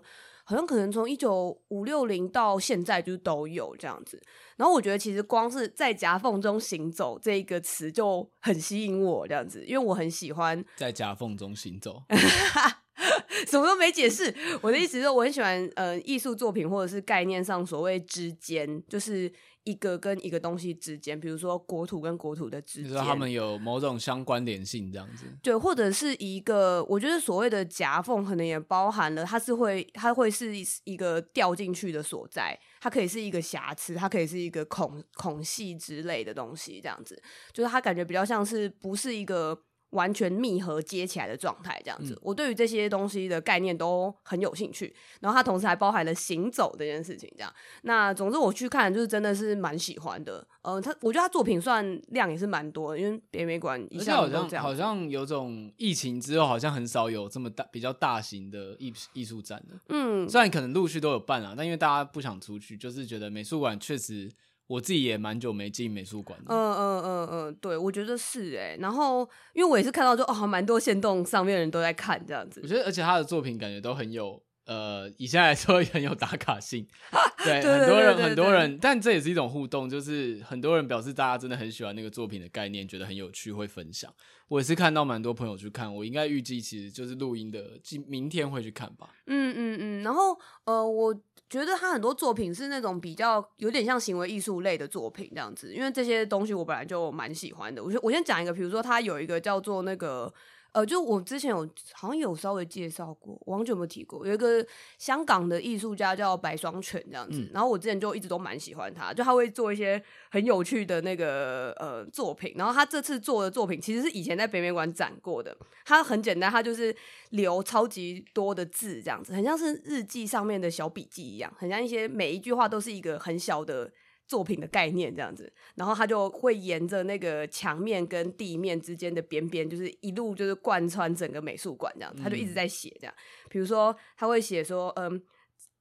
[0.50, 4.22] 好像可能从一九五六零到现在就都有这样子。
[4.56, 12.02] 然后我觉得其实光是在夹缝中行走这一个词就很吸引我这样子，因为我很喜欢在夹缝中行走。
[13.48, 19.32] 什么都没解释，我的意思是，我很喜欢呃艺术作品或者是概念上所谓之间，就是
[19.66, 25.26] 一个跟一个东西之间，比如说国土跟国土的之间，就是他们有某种相关联性这样子。
[25.44, 30.56] 对，或者是一个，我觉得所谓的夹缝，可能也包含了它是会，它会是
[30.86, 37.22] 一个掉进去的所在，它可以是一个瑕疵，它可以是一个孔孔隙之类的东西，这样子，
[37.54, 39.62] 就是它感觉比较像是不是一个。
[39.92, 44.94] 完全密合接起来的状态，这样子，嗯、我对于这些东西的概念都很有兴趣。
[45.22, 47.54] 然后它同时还包含了行走这件事情，这样。
[47.84, 50.46] 那总之我去看，就是真的是蛮喜欢的。
[50.64, 54.64] 嗯、呃，他我觉得他作品算量也是蛮多的，因为北美馆一向都这样。
[54.64, 59.80] 好像有种疫情之后，好像很少有这么大比较大型的艺艺术展的。
[59.90, 64.30] 嗯，虽然可能陆续都有办了，但因为大家不想出去，就是觉得美术馆确实。
[64.68, 66.38] 我自己也蛮久没进美术馆。
[66.46, 68.78] 嗯嗯嗯嗯，对，我觉得是哎、欸。
[68.82, 69.22] 然后，
[69.54, 72.60] 因为我也是看到就哦，蛮多线动上面的人都在看这样子。
[72.62, 76.86] 我觉得，而且他的作品感觉都很有呃，以现在来说很有打卡性。
[77.46, 84.14] 对，对很多人很多人，但这也是一种互动，就是很多人表示大家真的很喜欢那个作品的概念，觉得很有趣，会分享。
[84.50, 89.10] 我也是看到蛮多朋友去看，我应该预计其实就是录音的，今明天会去看吧。
[89.28, 91.16] 嗯嗯嗯，然后呃我。
[91.50, 97.84] 觉得他很多作品是那种比较有点像行为艺术类的作品这样子，因为这些东西我本来就蛮喜欢的。
[97.84, 100.34] 我先我先讲一个，比如说他有一个叫做那个。
[100.74, 104.66] 呃，就我之前有好像有稍微介绍过，我忘记有没有提过，有一个
[104.98, 116.96] 香港的艺术家叫白双全这样子，嗯、然后我之前就一直都蛮喜欢他，就他会做一些很有趣的那个呃作品，然后他这次做的作品其实是以前在北美馆展过的，他很简单，他就是
[117.32, 123.92] 留超级多的字这样子，很像是日记上面的小笔记一样，很像一些每一句话都是一个很小的。
[124.28, 133.14] 作品的概念这样子，然后他就会沿着那个墙面跟地面之间的边边，就是一路就是贯穿整个美术馆这样子，他就一直在写这样。
[133.50, 135.24] 比如说他会写说，嗯，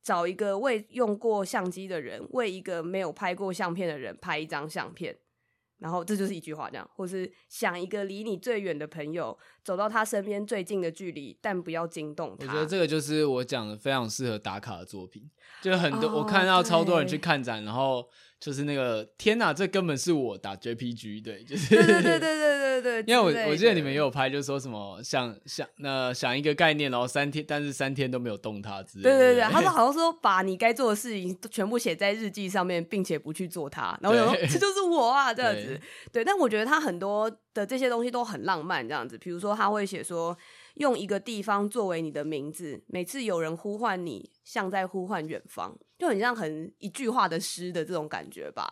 [0.01, 5.19] 找一个未用过相机的人，为一个没有拍过相片的人拍一张相片。
[5.79, 12.47] 然后这就是一句话，这样，或是想一个离你最远的朋友，走到他身边最近的距离，但不要惊动他。
[12.47, 15.31] 我觉得这个就是我讲的非常适合打卡的作品，
[15.61, 18.09] 就很多、哦、我看到超多人去看展，然后。
[18.39, 23.05] 就是那个天哪，这根本是我打 JPG，对，就是对对对对对对对。
[23.07, 29.11] 因为我我记得你们也有拍，就是说什么想想那想一个概念，然后三天，但是三天都没有动它之类的。
[29.11, 35.65] 对对对， 他说好像说把你该做的事情全部写在日记上面，并且不去做它，然后我说这就是我啊，这样子。
[35.65, 35.81] 对，
[36.13, 39.17] 对，但我觉得他很多的这些东西都很浪漫，这样子。
[39.19, 40.37] 比如说他会写说。
[40.77, 48.67] 用一个地方作为你的名字，每次有人呼唤你，像在呼唤远方，就很像很一句话的诗的这种感觉吧。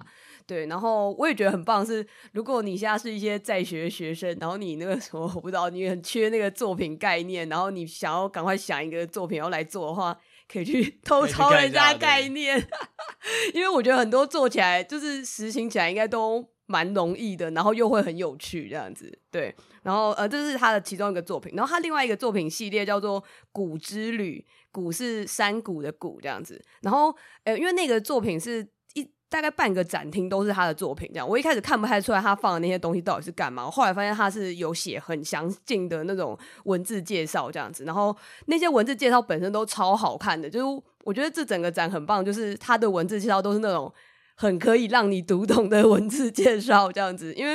[0.47, 10.19] 对，然后我也觉得很棒是，如果你现在是一些在学学生，然后你那个什么我不知道，你很缺那个作品概念，然后你想要赶快想一个作品要来做的话，
[10.53, 12.63] 可以去 偷抄人家概念，
[13.55, 16.49] 因为我觉得很多做起来就是实行起来应该都。
[16.67, 19.55] 蛮容易的，然后又会很有趣这样子，对。
[19.83, 21.53] 然后呃，这是他的其中一个作品。
[21.55, 23.21] 然后他另外一个作品系列叫做
[23.53, 24.43] 《古之旅》，
[24.75, 26.61] 谷是山谷的谷这样子。
[26.83, 31.29] 然后呃，因为那个作品是一大概半个展厅都是他的作品这样。
[31.29, 37.85] 我一开始看不太出来他放的那些东西到底是干嘛，后来发现他是有写很详尽的那种文字介绍这样子。
[37.85, 38.15] 然后
[38.47, 43.93] 那些文字介绍本身都超好看的，就是我觉得这整个展很棒，就是他的文字介绍都是那种。
[44.37, 47.55] 很可以让你读懂的文字介绍这样子，因为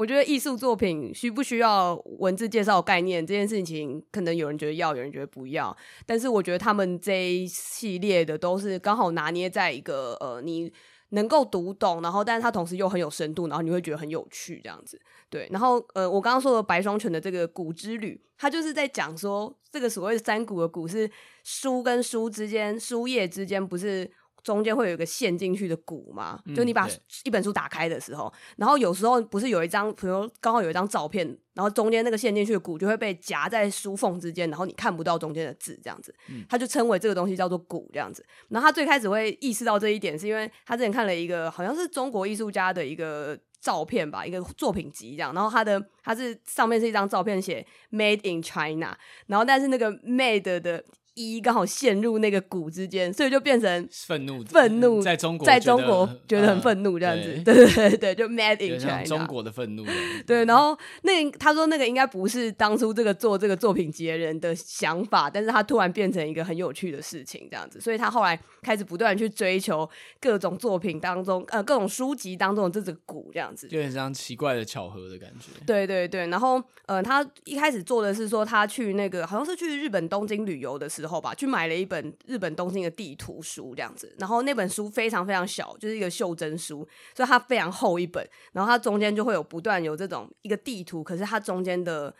[0.00, 5.76] 我觉得艺术作品需不需要文字介绍概念这件事情，可能有人觉得要，有人觉得不要。
[6.06, 10.72] 但是我觉得他们这一系列的都是刚好拿捏在一个呃，你
[11.10, 14.98] 能够读懂，然后但是它同时又很有深度，然后你会觉得很有趣这样子。
[15.28, 21.10] 对，然后呃，我刚刚说的白双全的这个谷之旅，它就是在讲说这个所谓的山谷的谷是
[21.44, 24.10] 书跟书之间，书页之间不是。
[24.42, 26.38] 中间会有一个陷进去的谷嘛？
[26.54, 26.88] 就你把
[27.24, 36.14] 一本书打开的时候，嗯、然后有时候不是有一张，比如刚好有一张照片，然后中间那个陷进去的谷就会被夹在书缝之间，然后你看不到中间的字，这样子，
[36.48, 38.24] 他就称为这个东西叫做谷这样子。
[38.48, 50.84] 然后他最开始会意识到这一点，是因为他之前看了一个好像是中国艺术家的一个照片吧，一个作品集这样，然后他的他是上面是一张照片写 Made in China，然后但是那个 Made 的。
[51.20, 59.84] 一刚好陷入那个谷之间，所以就变成愤怒，愤怒在中国，在中国觉得很 愤怒这样子，对对对对，就 mad in China，中国的愤怒。
[60.26, 69.88] 对，然后那个、他说那个应该不是当初这个做这个作品集的人的想法，但是他突然变成一个很有趣的事情这样子，所以他后来开始不断去追求
[70.20, 75.46] 各种作品当中呃各种书籍当中的这只鼓这样子，就很像奇怪的巧合的感觉。
[75.66, 92.14] 对对对，然后呃他一开始做的是说他去那个好像是去日本东京旅游的时候吧，去买了一本日本东京的地图书这样子，然后那本书非常非常小，就是一个袖珍书，所以它非常厚一本，然后它中间就会有不断有这种一个地图，可是它中间的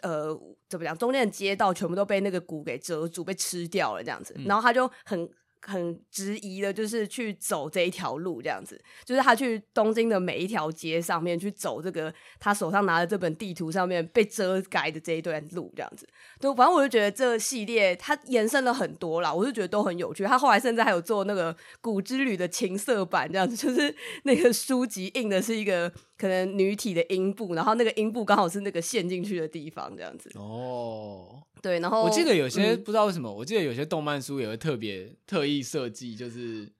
[0.00, 0.34] 呃
[0.70, 5.28] 怎么讲，中间的街道全部都被那个谷给遮住，被吃掉了这样子，然后他就很。
[5.62, 16.06] 很质疑的，就是去走这一条路，这样子，就是他去东京的每一条街上面去走这个，他手上拿的这本地图上面被遮盖的这一段路，这样子。
[16.40, 20.24] 对，反正我就觉得这个系列它延伸了很多啦，我就觉得都很有趣。
[20.24, 30.30] 他后来甚至还有做那个《古之旅》的情色版，这样子，就是那个书籍印的是一个可能女体的阴部，然后那个阴部刚好是那个陷进去的地方，这样子。
[30.34, 31.42] 哦。
[31.62, 36.70] 对，然后我记得有些、嗯、不知道为什么，我记得有些动漫书也会特别特意设计，就是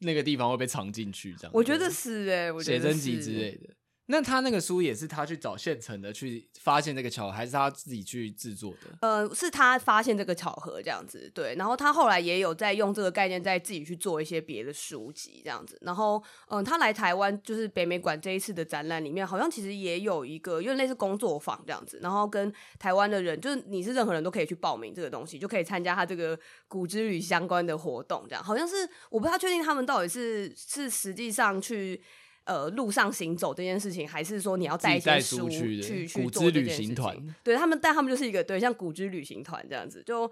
[0.00, 1.52] 那个地方会被藏进去，这样。
[1.54, 3.70] 我觉得是哎、欸，写真集之类的。
[4.12, 8.98] 那他那个书也是他去找现成的去发现这个巧合，还是他自己去制作的？
[9.00, 11.54] 呃，是他发现这个巧合这样子，对。
[11.56, 15.78] 然后他后来也有在用这个概念，在自己去做一些别的书籍这样子。
[15.80, 21.98] 然后，嗯、他来台湾就是北美馆这一次的展览里面，好像其实也有一个，因为类似工作坊这样子。
[22.02, 28.26] 然后跟台湾的人，就是你是任何人都可以去报名这个东西，就可以参加他这个古之旅相关的活动。
[28.28, 32.02] 这样好像是我不太确定他们到底是是实际上去。
[32.44, 37.34] 呃，路上行走这件事情，还是说你要带一些书去去，去做这件事情？
[37.44, 40.28] 对他们，但他们就是一个对，像古之旅行团这样子，就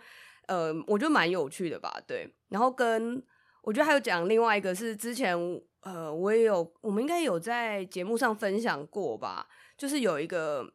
[0.49, 2.03] 呃，我觉得蛮有趣的吧。
[2.09, 3.23] 对，然后跟
[3.63, 5.37] 我觉得还有讲另外一个是之前
[5.83, 9.47] 呃，我也有我们应该有在节目上分享过吧，
[9.79, 10.69] 就是有一个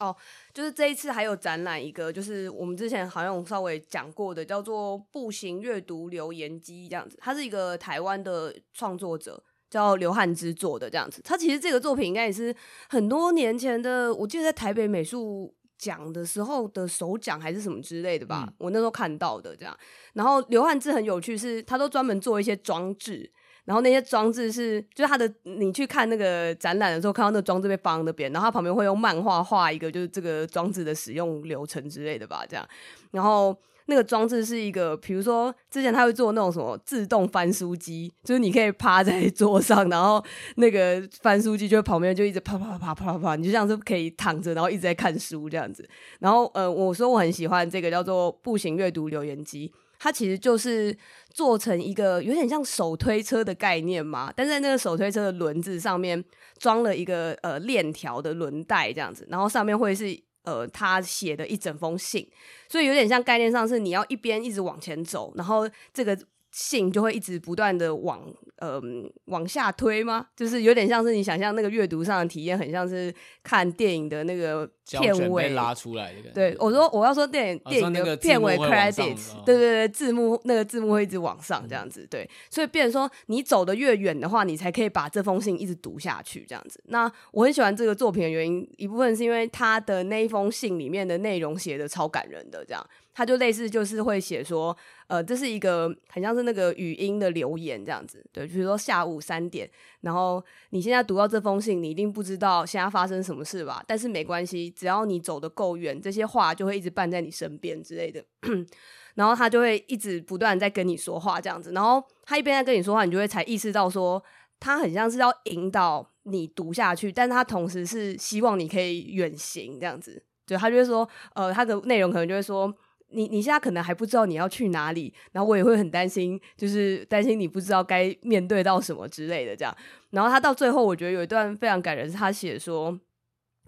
[0.00, 0.14] 哦，
[0.52, 9.42] 就是这一次还有展览一个，就是我们之前好像稍微讲过的，叫做步行阅读留言机这样子，他是一个台湾的创作者。
[9.74, 12.54] 叫刘汉之做的这样子，他其实这个作品应该也是
[12.88, 19.76] 很多年前的，我记得在台北美术奖的时候的首奖还是什么之类的吧，嗯、我那时候看到的这样。
[20.12, 23.28] 然后刘汉之很有趣是，是他都专门做一些装置，
[23.64, 32.64] 然后那些装置是就是他的，你去看那个展览的时候，看到那个装置被放那边，然后他旁边会用漫画画一个就是这个装置的使用流程之类的吧，这样，
[33.10, 33.58] 然后。
[33.86, 40.24] 那个装置是一个，比如说之前他会做那种什么自动翻书机，就是你可以趴在 桌上，然后
[40.56, 45.86] 那个翻书机就旁边就一直啪啪啪啪啪啪，你就像是可以躺着，然后一直在看书这样子。
[46.20, 50.96] 然后呃，我说我很喜欢这个叫做步行阅读留言机，它其实就是
[51.34, 56.24] 做成一个有点像手推车的概念嘛，但是在那个手推车的轮子上面
[56.58, 60.18] 装了一个呃链条的轮带这样子，然后上面会是。
[60.44, 62.26] 呃，他写的一整封信，
[62.68, 66.18] 所以有点像概念上是你要一边一直往前走，然后这个。
[66.56, 68.22] 信就会一直不断的往
[68.58, 68.80] 呃
[69.24, 70.24] 往下推吗？
[70.36, 73.12] 就是有点像是你想象那个阅读上的体验，很像是
[73.42, 76.30] 看电影的那个片尾拉出来的。
[76.32, 82.06] 对，我说我要说电影、哦、电影的片尾 credits，对对对，字幕那个字幕会一直往上这样子。
[82.08, 86.80] 对，所以变成说你走得越远的话，你才可以把这封信一直读下去这样子。
[86.86, 92.86] 那我很喜欢这个作品的原因，一部分是因为他的那一封信里面的内容写的超感人的这样。
[93.16, 99.68] 他就类似就是会写说，呃，这是一个很像是那个语音的留言这样子，对，比如说下午三点，
[100.00, 103.82] 然后你现在读到这封信，你一定不知道现在发生什么事吧？
[103.86, 108.24] 但是没关系，只要你走得够远，这些话就会一直伴在你身边之类的。
[109.14, 114.22] 然后他就会一直不断在跟你说话这样子，然后他一边在跟你说话，你就会才意识到说，
[114.58, 122.74] 他很像是要引导你读下去，但是他同时是希望你可以远行这样子，对，他就会说，呃，他的内容可能就会说。
[123.14, 129.76] 你你现在可能还不知道你要去哪里，然后我也会很担心，就是担心你不知道该面对到什么之类的这样。
[130.10, 132.98] 然后他到最后，我觉得有一段非常感人，是他写说，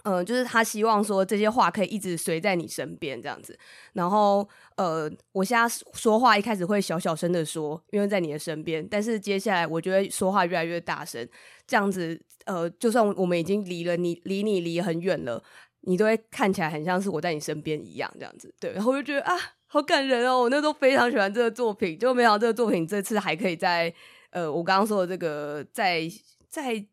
[0.05, 3.59] 嗯、就是他希望说这些话可以一直随在你身边这样子。
[3.95, 11.29] 然后呃，我现在说话一开始会小小声的说，因为在你的身边，但是接下来我觉得说话越来越大声，
[11.67, 15.43] 这样子呃，就算我们已经离了你，离你离很远了。
[15.87, 19.35] 你都会看起来很像是我在你身边一样，这样子，对，然后我就觉得啊，
[19.67, 20.43] 好感人哦！
[20.43, 23.93] 我那时候非常喜欢这个作品，就没想到这个作品这次还可以在
[24.31, 26.03] 呃，我刚刚说的这个在
[26.49, 26.85] 在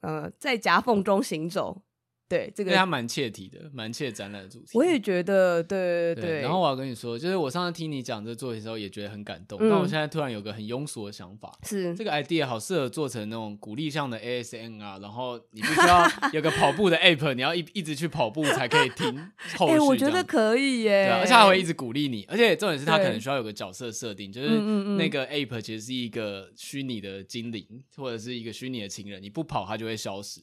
[0.00, 1.80] 呃在夹缝中行走
[2.26, 4.70] 对，这个因为它蛮切题的，蛮切展览的主题。
[4.74, 6.40] 我也觉得，对对对。
[6.40, 9.58] 然后我要跟你说，就是我上次听你讲这个作品的时候，也觉得很感动。
[9.60, 14.98] 那、嗯、我现在突然有个很庸俗的想法，是这个 idea 好适合做成那种鼓励向的 ASMR 啊。
[15.02, 19.14] 然后你必须要 有个跑步的 app，你要一一直去跑步才可以听
[19.58, 19.74] 后续。
[19.74, 21.06] 哎、欸，我觉得可以耶。
[21.06, 24.48] 对，而且它会一直鼓励你，而且重点是他可能需要有个角色设定，就是
[24.96, 27.66] 那个 app 其实是一个虚拟的精灵
[27.96, 30.40] 或者是一个虚拟的情人，你不跑它就会消失。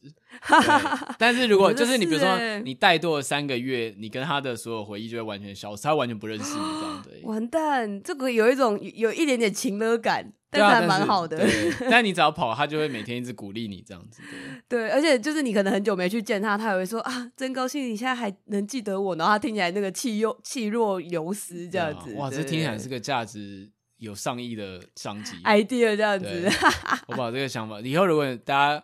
[1.18, 2.38] 但是如果就是你比如说。
[2.64, 7.22] 你怠惰了三个月，你跟他的所有回忆就会完全消失，他完全不认识你这样对。
[7.24, 11.44] 完蛋，这个有一种有一点点情勒感，但是还蛮好的。
[11.90, 14.22] 但你只要跑，他就会每天一直鼓励你这样子。
[14.70, 19.16] 对，对，而且就是你可能很久没去见他，他也会说啊，真高兴你现在还能记得我。
[19.16, 22.14] 然后他听起来那个气又气若游丝这样子。
[22.16, 26.48] 哇，这听起来是个价值有上亿的商机 idea 这样子。
[27.08, 28.84] 我把这个想法以后如果大家。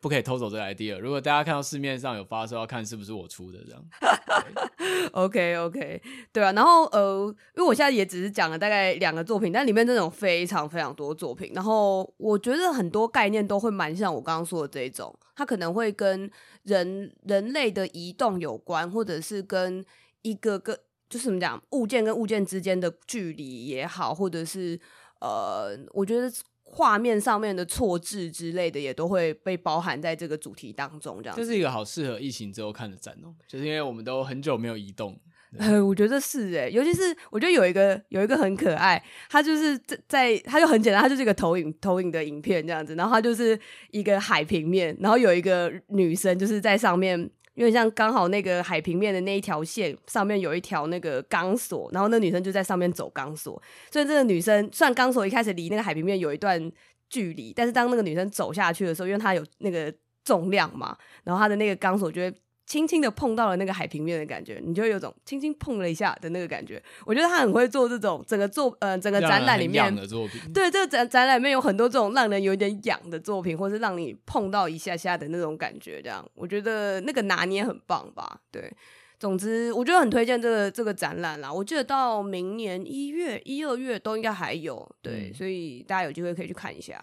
[0.00, 0.98] 不可以偷走这个 idea。
[0.98, 3.84] 如果大家看到市面上有发售，要看是不是我出的这样。
[5.12, 6.52] OK OK，对啊。
[6.52, 7.26] 然后呃，
[7.56, 11.50] 因为我现在也只是讲了大概两个作品，但里面这种非常非常多作品。
[11.54, 16.30] 然后我觉得很多概念都会蛮像我刚刚说的这种，它可能会跟
[16.62, 19.84] 人人类的移动有关，或者是跟
[20.22, 20.78] 一个个
[21.08, 24.78] 就是怎么讲物件跟物件之间的距离也好，或者是
[25.20, 26.30] 呃，我觉得。
[26.70, 31.36] 画面上面的错置之类的也都会被包含在这个主题当中，这样。
[31.36, 35.18] 这是一个好适合疫情之后看的展哦，就是因为我们都很久没有移动。
[35.58, 43.58] 呃， 我觉得是诶，尤其是我觉得有一个有一个很可爱，它就是在在，他就很简单，它就是一个投影投影的影片这样子，然后它就是
[43.90, 47.30] 一个海平面，然后有一个女生就是在上面。
[47.58, 56.70] 因为像刚好那个海平面的那一条线上面有一条那个钢索，然后那女生就在上面走钢索，所以这个女生虽然钢索一开始离那个海平面有一段
[57.10, 59.92] 距离，但是当那个女生走下去的时候，因为她有那个
[60.22, 62.32] 重量嘛，然后她的那个钢索就会。
[62.68, 66.80] 轻轻的碰到了那个海平面的感觉，你就有种轻轻碰了一下的那个感觉。
[67.06, 70.52] 我觉得他很会做这种整个作呃整个展览里面的作品。
[70.52, 76.02] 对，这个展展览里面有很多这种让人有点痒的作品，或是让你碰到一下下的那种感觉。
[76.02, 78.42] 这样，我觉得那个拿捏很棒吧。
[78.50, 78.70] 对，
[79.18, 81.50] 总之我觉得很推荐这个这个展览啦。
[81.50, 84.86] 我记得到明年一月一二月都应该还有。
[85.00, 87.02] 对，嗯，所以大家有机会可以去看一下。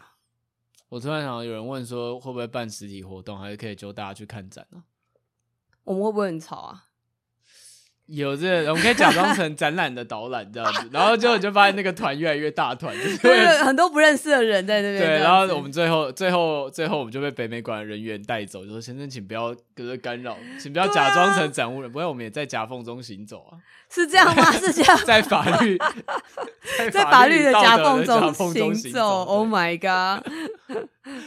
[0.90, 4.84] 我突然想到有人问说，会不会办实体活动，还是可以揪大家去看展呢？
[5.86, 6.82] 我们会不会很吵啊？
[8.08, 13.18] 有这个，我们可以假装成展览的导览这样子，然后结果就发现那个团越来越大团，就是
[13.66, 15.00] 很多不认识的人在那边。
[15.00, 23.58] 对，然后我们最后、最后、最后，我们就被北美馆人员带走，就说：“先生，请不要隔着干扰，请不要假装成展务人，不然我们也在夹缝中行走啊。
[23.90, 24.52] ”是这样吗？
[24.52, 25.76] 是这样， 在法律
[26.92, 29.24] 在法律的夹缝中行走。
[29.24, 30.24] Oh my god！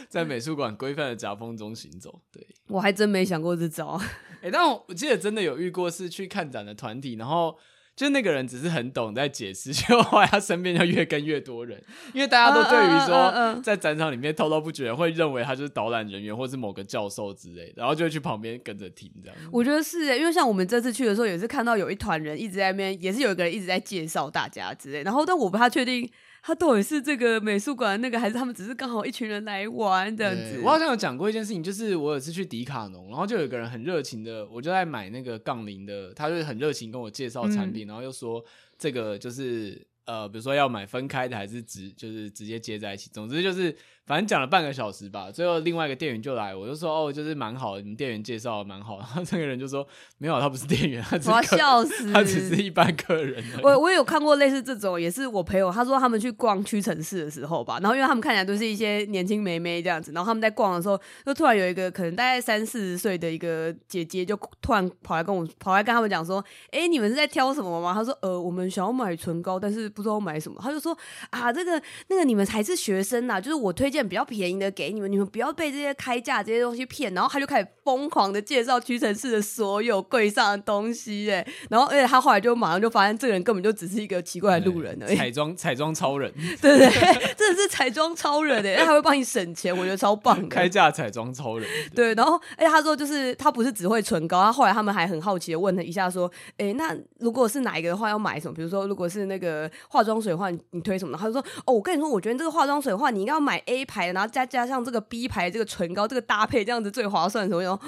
[0.07, 3.99] 在美术馆规范的夹缝中行走，对，我还真没想过这招。
[4.41, 7.57] 哎、欸，但我我记得真的有遇过是去看展的团体，然后
[7.95, 11.83] 就那个人只是很懂在解释， 就后来他身边就越跟越多人，
[12.13, 19.37] 因为大家都对于说在展场里面滔滔不绝的会认为他就是导览人员或是某个教授之类的，然后就会去旁边跟着听这样。
[19.51, 26.09] 我觉得是，因为像我们这次去的时候也是看到有一团人一直在那边，也是有一个人一直在介绍大家之类，然后但我不太确定。
[26.41, 30.61] 他到底是这个美术馆那个，还是他们只是刚好一群人来玩这样子？
[30.63, 38.43] 我好像有讲过一件事情，就是我有一次去迪卡侬，然后就有一个人很热情的，我就在买那个杠铃的，他就很热情跟我介绍产品，嗯、然后又说
[38.77, 43.75] 这个就是呃，比如说要买分开的还是直，就是直接接在一起，总之就是。
[44.09, 48.97] 反正讲了半个小时吧，最后另外一个店员就来，我就说哦，就是蛮好的，你们店员介绍的蛮好。
[48.97, 49.87] 然后这个人就说
[50.17, 53.43] 没有，他不是店员，他只是客，笑死， 他只是一般客人。
[53.61, 67.93] 我我也有看过类似这种，也是我朋友他说他们去逛屈臣氏的时候吧，然后因为他们看起来都是一些年轻妹妹这样子，然后他们在逛的时候，就突然有一个可能大概三四十岁的一个姐姐，就突然跑来跟我跑来跟他们讲说，哎，你们是在挑什么吗？
[67.93, 70.59] 他说呃，我们想要买唇膏，但是不知道买什么。
[70.59, 70.97] 他就说
[71.29, 74.69] 啊，这个那个你们还是学生呐，就是我推荐比较便宜的。
[74.71, 77.13] 给你们，你们不要被这些开价这些东西骗。
[77.13, 85.15] 然后他就开始疯狂的介绍屈臣氏的所有柜上的东西，哎，然后而且他后来就马上就发现，这个人根本就只是一个奇怪的路人而已。
[85.15, 86.31] 彩妆彩妆超人，
[86.61, 90.47] 对对对，真的是彩妆超人哎，他会帮你省钱，我觉得超棒的。
[90.47, 98.53] 开价彩妆超人，对，然后而且他说就是他不是只会唇膏，他后来他们还很好奇的问了一下说，哎，那如果是哪一个的话要买什么？
[98.53, 101.17] 比如说如果是那个化妆水的话，你推什么？
[101.17, 104.69] 他就说哦，我跟你说，我觉得这个化妆水的话，你应该要买 A 牌，然后再加。
[104.69, 107.79] 上这个 B 牌这个唇膏这个搭配这样子最划算的时候，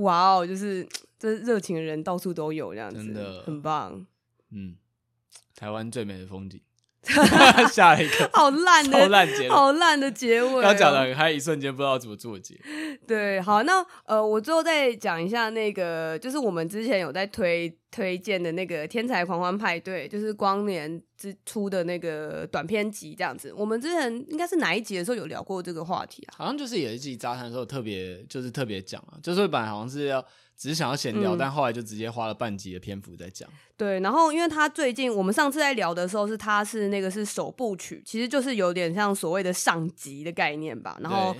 [0.00, 4.06] 哇哦，就是这热情的人到处都有这样子，真的很棒。
[4.50, 4.74] 嗯，
[5.54, 6.58] 台湾最美的风景，
[7.70, 10.62] 下一个好烂的，烂结，好烂的结尾。
[10.62, 12.58] 刚讲的还一瞬间不知道怎么做结。
[13.06, 23.52] 对，好，那呃，我最后再讲一下那个，就是我们之前有在推推荐的那个《天才狂欢派对》，就是光年之出的那个短篇集这样子。
[23.52, 26.34] 我们之前应该是哪一集的时候有聊过这个话题啊？
[26.36, 30.24] 好像就是有一集杂谈的时候特别，就是特别讲啊，就是本来好像是要。
[30.60, 33.48] 只是想要闲聊，嗯，但后来就直接花了半集的篇幅在讲。
[33.76, 40.98] 对，然后因为他最近我们上次在聊的时候是他是那个是首部曲，其实就是有点像所谓的上集的概念吧。
[41.00, 41.32] 然后。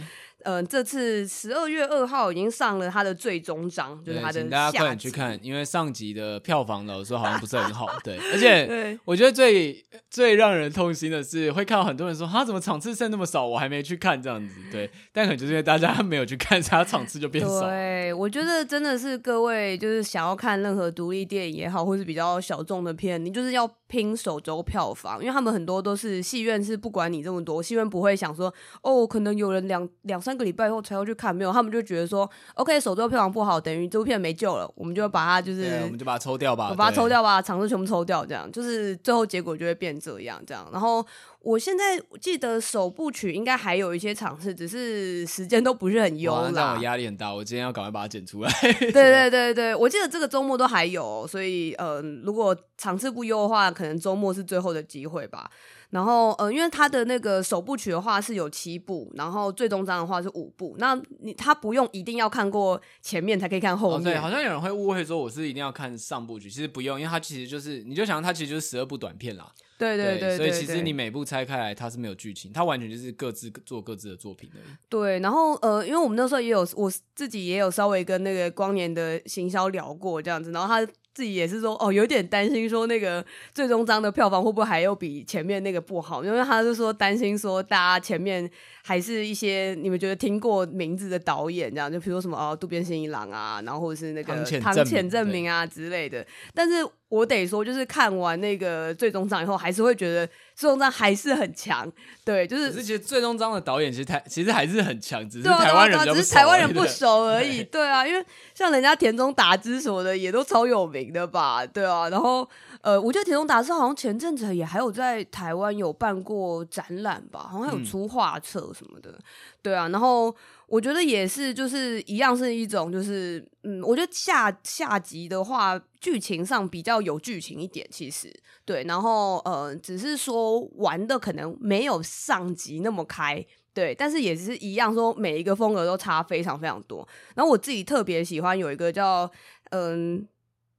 [0.44, 4.40] 嗯、呃，这次十二月二号已经上了他的最终章，就是他的。
[4.40, 7.88] 请大家快点去看，因为上集的票房老实说好像不是很好。
[8.04, 14.54] 对，而且我觉得最最让人痛心的是，会看到很多人说，他怎么场次剩那么少，我还没去看这样子。
[14.70, 17.62] 对，但可能就是因为大家没有去看，他场次就变少。
[17.62, 40.68] 对，我觉得真的是各位就是想要看任何独立电影也好，或是比较小众的片，你就是要拼首周票房，因为他们很多都是戏院是不管你这么多，戏院不会想说哦，可能有人两两三个礼拜以后才要去看，没有，他们就觉得说，OK，首周票房不好，等于这部片没救了，我们就把它就是，我们就把它抽掉吧，我把它抽掉吧，场次全部抽掉，这样就是最后结果就会变这样，这样。
[40.70, 41.02] 然后
[41.40, 48.50] 我现在记得首部曲应该还有一些场次，只是时间都不是很优啦，让我压力很大，我今天要赶快把它剪出来。
[48.78, 55.50] 对对对对，我记得这个周末都还有，所以呃，如果场次不优的话，可能周末是最后的机会吧。
[55.90, 60.76] 然后，呃，因为他的那个首部曲的话是有七部，然后最终章的话是五部。
[60.78, 64.00] 那你他不用一定要看过前面才可以看后面。
[64.00, 69.50] 哦、对，好像有人会误会说我是一定要看上部曲，其实不用，因为它其实就是你就想它其实就是十二部短片啦。
[69.78, 74.56] 对对对，对，对，对，所以其实你每部拆开来，它是没有剧情，它完全就是各自做各自的作品的。
[74.88, 80.92] 对，然后呃，因为我们那时候也有我自己也有稍微跟那个光年的行销聊过这样子，然后他。
[81.18, 86.22] 自己也是说哦，有点担心说那个最终章的票房会不会还有比前面那个不好？
[86.22, 88.48] 因为他就说担心说大家前面
[88.88, 96.76] 还是一些你们觉得听过名字的导演这样，就比如说什么哦渡边信一郎啊，然后或者是那个汤浅正明啊之类的，但是。
[97.10, 101.90] 我得说，就是看完那个最终章以后，还是会觉得最终章还是很强。
[102.22, 102.68] 对，就是。
[102.68, 107.64] 可是其实最终章的导演其实台其实还是很强，只是台湾人、啊、只是台湾人不熟而已。
[107.64, 108.22] 对啊，因为
[108.54, 111.64] 像人家田中达之什么的也都超有名的吧？
[111.64, 112.46] 对啊，然后
[112.82, 119.18] 呃，我觉得田中达斯好像前阵子也还有在台湾有办过展览吧，好像还有出画册什么的、嗯。
[119.62, 120.34] 对啊，然后。
[120.70, 128.30] 我觉得也是，就是一样是一种，就是嗯，我觉得下下集的话，剧情上比较有剧情一点，其实
[128.66, 137.08] 对，然后呃，只是说玩的可能没有上集那么开，对，但是也是一样，说每一个风格都差非常非常多。
[137.34, 139.30] 然后我自己特别喜欢有一个叫
[139.70, 140.28] 嗯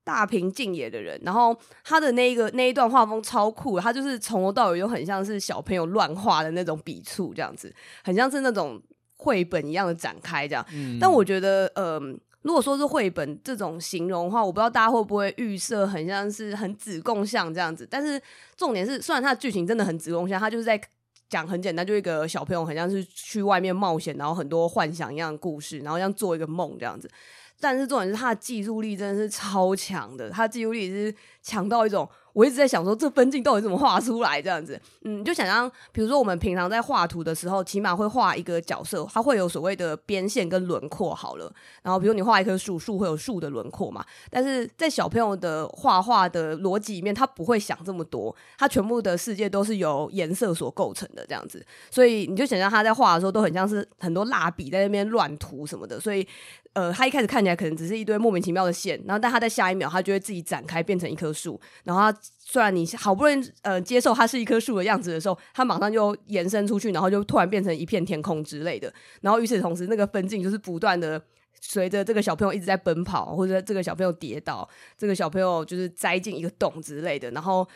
[0.10, 7.72] 大平静野的人，然后他的那一个那一段画风超酷，他就是从头到尾又很像是小朋友乱画的那种笔触，这样子，
[8.04, 8.82] 很像是那种。
[9.22, 10.98] 绘本一样的展开，这样、嗯。
[10.98, 12.00] 但我觉得，呃，
[12.44, 17.86] 如果说是绘本这种形容的话，我不知道大家会不会预设很像是很子贡像这样子。
[17.92, 18.18] 但是
[18.56, 20.80] 重点是，虽然它的剧情真的很子贡像，它就是在
[21.28, 27.12] 讲很简单，就一个小朋友很像是去外面冒险，然后很多幻想一样的故事，然后像做一个梦这样子。
[27.60, 32.10] 但是重点是，他的技术力真的是超强的，他技术力是强到一种。
[32.34, 34.42] 我一直在想说，这分镜到底怎么画出来？
[34.42, 41.14] 这样子，嗯，就想象，比如说我们平常在画图的时候，起码会画一个角色，它会有所谓的边线跟轮廓。
[41.14, 41.52] 好了，
[41.82, 44.06] 然后比如你画一棵树，树会有树的轮廓嘛。
[44.30, 51.66] 但是在小朋友的画画的逻辑里面，他不会想这么多，他全部的世界都是由颜色所构成的这样子。
[51.90, 56.00] 所以你就想象他在画的时候，都很像是很多蜡笔在那边乱涂什么的。
[56.00, 56.26] 所以，
[56.74, 62.19] 呃，他一开始看起来可能只是一堆莫名其妙的线，然后但他在下一秒，他就会自己展开变成一棵树，然后他。
[62.22, 68.94] 虽然你好不容易呃接受它是一棵树的样子的时候，它马上就延伸出去，然后就突然变成一片天空之类的。
[69.22, 71.22] 然后与此同时，那个分镜就是不断的
[71.62, 74.68] 随着这个小朋友一直在奔跑，或者这个小朋友跌倒，
[74.98, 77.68] 这个小朋友就是栽进一个洞之类的，然后。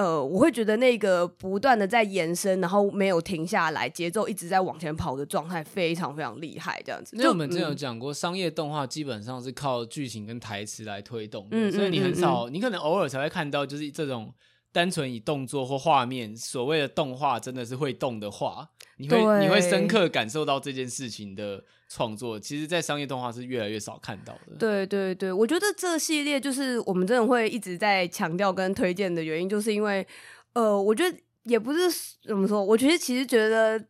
[0.00, 7.14] 呃，我会觉得那个不断的在延伸，然后没有停下来，节奏一直在往前跑的状态非常非常厉害，这样子。
[7.14, 14.32] 因为我们之前有讲过，商业动画基本上是靠剧情跟台词来推动的，嗯，所以你很少，嗯，你可能偶尔才会看到，就是这种
[14.72, 21.64] 单纯以动作或画面，所谓的动画真的是会动的画，你会你会深刻感受到这件事情的。
[21.92, 24.54] 创作其实，在商业动画是越来越少看到的。
[24.60, 30.06] 对对对，我觉得这系列就是我们真的会一直在强调跟推荐的原因，就是因为，
[30.52, 31.90] 呃，我觉得也不是
[32.22, 33.84] 怎么说，我觉得其实觉得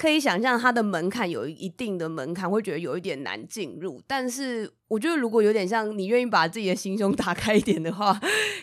[0.00, 4.00] 可以想象它的门槛有一定的门槛，会觉得有一点难进入。
[4.06, 8.18] 但是我觉得如果有点像你愿意把自己的心胸 打开一点的话，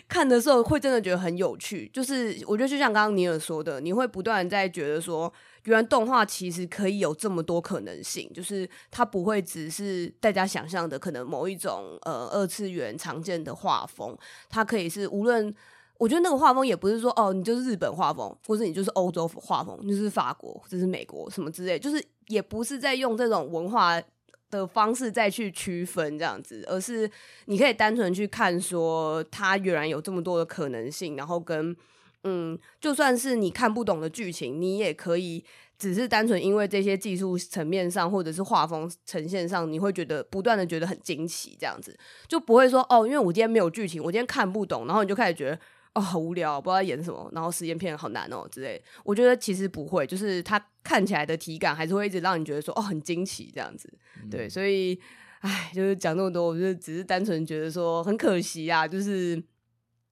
[0.08, 1.88] 看的时候会真的觉得很有趣。
[1.92, 5.32] 就是我觉得就像刚刚尼尔说的，你会不断在觉得说，
[5.62, 14.18] 原来动画其实可以有这么多可能性，就是它不会只是大家想象的可能某一种呃二次元常见的画风，
[14.50, 15.54] 它可以是无论。
[15.98, 24.00] 我觉得那个画风也不是说哦，你就是日本画风，或者你就是欧洲画风，就是法国或者是美国什么之类，就是也不是在用这种文化
[24.48, 27.10] 的方式再去区分这样子，而是
[27.46, 31.76] 你可以单纯去看说它原来有这么多的可能性，然后跟
[32.22, 35.44] 嗯，就算是你看不懂的剧情，你也可以
[35.76, 45.58] 只是单纯因为这些技术层面上或者是画风呈现上，你会觉得不断的觉得很惊奇，这样子就不会说哦，因为我今天没有剧情，我今天看不懂，然后你就开始觉得。
[45.98, 48.80] 哦，好无聊，不知道演什么，然后实验片好难哦之类。
[49.02, 53.92] 我觉得其实不会，就是它看起来的体感还是会一直让你觉得说哦很惊奇这样子。
[54.22, 54.96] 嗯、对，所以
[55.40, 59.42] 唉，就是讲那么多，我就只是单纯觉得说很可惜啊，就是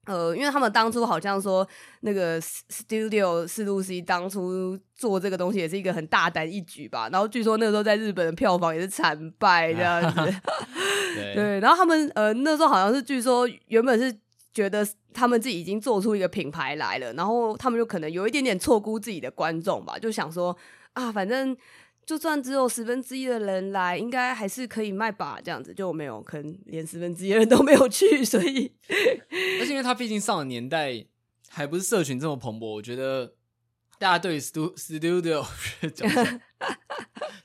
[0.07, 1.65] 呃，因为他们当初好像说
[2.01, 10.35] 那个 Studio 四路 C 当初做这个东西也是一个很大胆一举吧，然后据说那个时候在日本的票房也是惨败这样子。
[11.15, 14.13] 对，对，然后他们呃那时候好像是据说原本是。
[14.57, 14.83] 觉得
[15.13, 20.57] 他们自己已经做出一个品牌来了，然后他们就可能有一点点错估自己的观众吧，就想说
[20.93, 21.55] 啊，反正
[22.07, 28.71] 就算只有十分之一的人来，应该还是可以卖吧，这样子就没有，可能连十分之一的人都没有去，所以，
[29.61, 31.05] 而且因为他毕竟上了年代
[31.49, 33.35] 还不是社群这么蓬勃，我觉得
[33.99, 35.45] 大家对 stu studio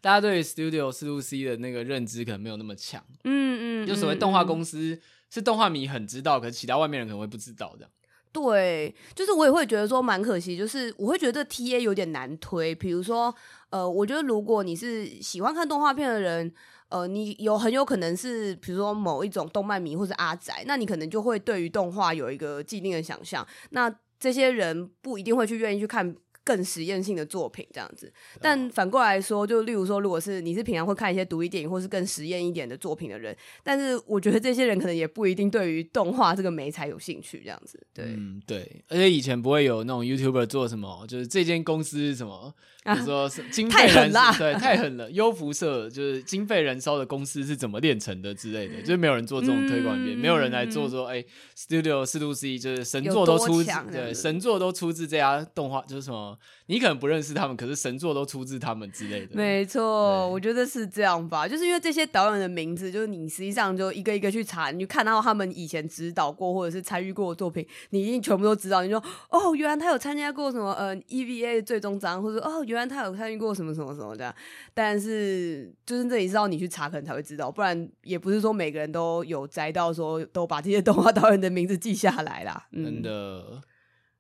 [0.01, 4.99] 大家对 studio 四路 C 的那个认知可能没有那么强，嗯嗯，就所谓动画公司。
[5.33, 7.91] 是动画迷很知道，可是其他外面人可能会不知道这样。
[8.33, 12.75] 对，就是我也会觉得说蛮可惜，就是我会觉得 TA 有点难推。
[12.75, 13.35] 比如说，
[13.71, 16.53] 呃，我觉得如果你是喜欢看动画片的人，
[16.89, 23.47] 呃，你有很有可能是比如说某一种动漫迷或是阿宅，那你可能就会对于动画有一个既定的想象。
[23.71, 26.15] 那这些人不一定会去愿意去看。
[26.45, 37.79] 更实验性的作品这样子，但反过来说，就例如说，如果是你是平常会看一些独立电影或是更实验一点的作品的人，但是我觉得这些人可能也不一定对于动画这个媒材有兴趣这样子。
[37.95, 42.53] 对，嗯，对，而且以前不会有那种 YouTuber 做什么，就是这间公司是什么，
[42.85, 51.27] 比如说是经费燃烧，对，太狠了，优辐射就是经费燃烧的公司是怎么炼成的之类的，就是没有人做这种推广片，嗯、没有人来做说，哎、欸、
[51.57, 56.32] ，Studio 四度 C 就是神作都出自，对，神作都出自这家动画，就是什么。
[56.67, 59.37] 你可能不认识他们，可是神作都出自他们之类的。
[59.37, 68.83] 没错，我觉得是这样吧，就是因为这些导演的名字，就是你实际上就一个一个去查，你就看到他们以前指导过或者是参与过的作品，你一定全部都知道。
[68.83, 74.35] 你说哦，原来他有参加过什么呃 EVA 最终章，或者哦，原来他有参与过什么什么什么这样。
[74.75, 82.67] 但是就是这里是要你去查，可能才会知道，不然也不是说每个人都有摘到说都把这些动画导演的名字记下来啦。
[82.73, 83.63] 嗯、真的。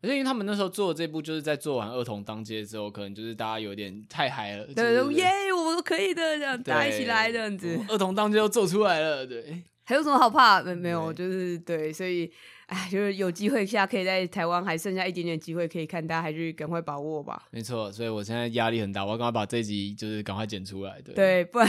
[0.02, 10.60] 而且因为他们那时候做的这部，就是在做完《儿童当街》之后，可能就是大家有点太嗨了，对耶，我们可以的，这样大家一起来这样子，《儿童当街》又做出来了，对，还有什么好怕？
[10.60, 12.28] 没没有，就是对，所以
[12.66, 17.40] 哎，就是有机会下可以在台湾还剩下一点点机会可以看，大家还是赶快把握吧。
[17.52, 21.68] 没错，所以我现在压力很大，我要赶快把这一集就是赶快剪出来，对，对，不然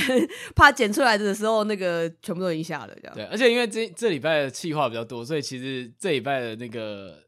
[0.56, 3.16] 怕剪出来的时候那个全部都已经下了，这样。
[3.16, 7.23] 对，而且因为这这礼拜的气话比较多，所以其实这礼拜的那个。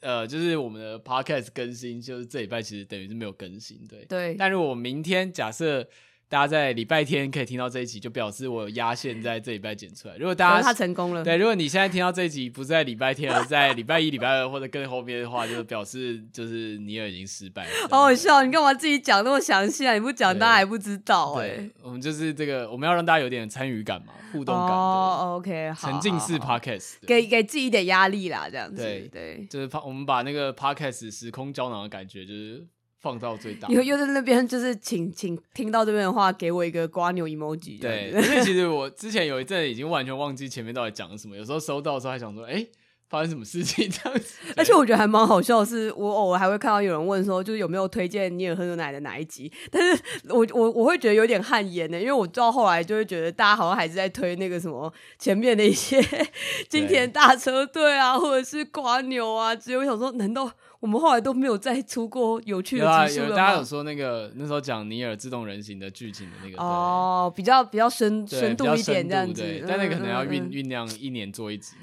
[0.00, 4.04] 呃，就是我们的 podcast 更新，就是这礼拜其实等于是没有更新，对。
[4.06, 4.34] 对。
[4.34, 5.88] 但如果明天假设。
[6.30, 10.16] 大家在礼拜天可以听到这一集，就表示我有压线在这礼拜剪出来。
[10.18, 17.70] 如果大家他成功了，对，如果你现在听到这一集不是在礼拜天，而在礼拜一、礼拜二或者更后面的话，就表示就是你也已经失败了。
[17.88, 19.94] 好好笑，你干嘛自己讲那么详细啊？
[19.94, 21.70] 你不讲，大家还不知道哎、欸。
[21.82, 24.66] 我们就是这个，我们要让大家有点参与感嘛，互动感。
[24.66, 28.82] 哦，OK，沉浸式 Podcast，给给自己一点压力啦，这样子。
[28.82, 32.66] 对对，就是把我们把那个 Podcast 时空胶囊的感觉，就是。
[33.08, 37.80] 放到最大，又又在那边，就是请请听到这边的话，给我一个瓜牛 emoji。
[37.80, 42.70] 对，因为其实我之前有一阵已经完全忘记前面到底讲了什么，有时候收到的时候还想说，哎、欸，
[43.08, 44.34] 发生什么事情这样子。
[44.58, 49.50] 而且我觉得还蛮好笑的是，我偶尔还会看到有人问说，就是有没有推荐尼尔喝牛奶的哪一集？
[49.70, 55.98] 但是我我我会觉得有点汗颜的，因为我到后来就会觉得大家好像还是在推那个什么前面的一些
[56.68, 60.52] 金田大车队啊，或者是瓜牛啊，只有我想说，难道？
[60.80, 63.36] 我们后来都没有再出过有趣的集数了？
[63.36, 71.74] 大家有说那个那时候讲尼尔自动人形的剧情的那个哦，比较比较深深度一点这样子，对，但那个可能要酝酝酿一年做一集。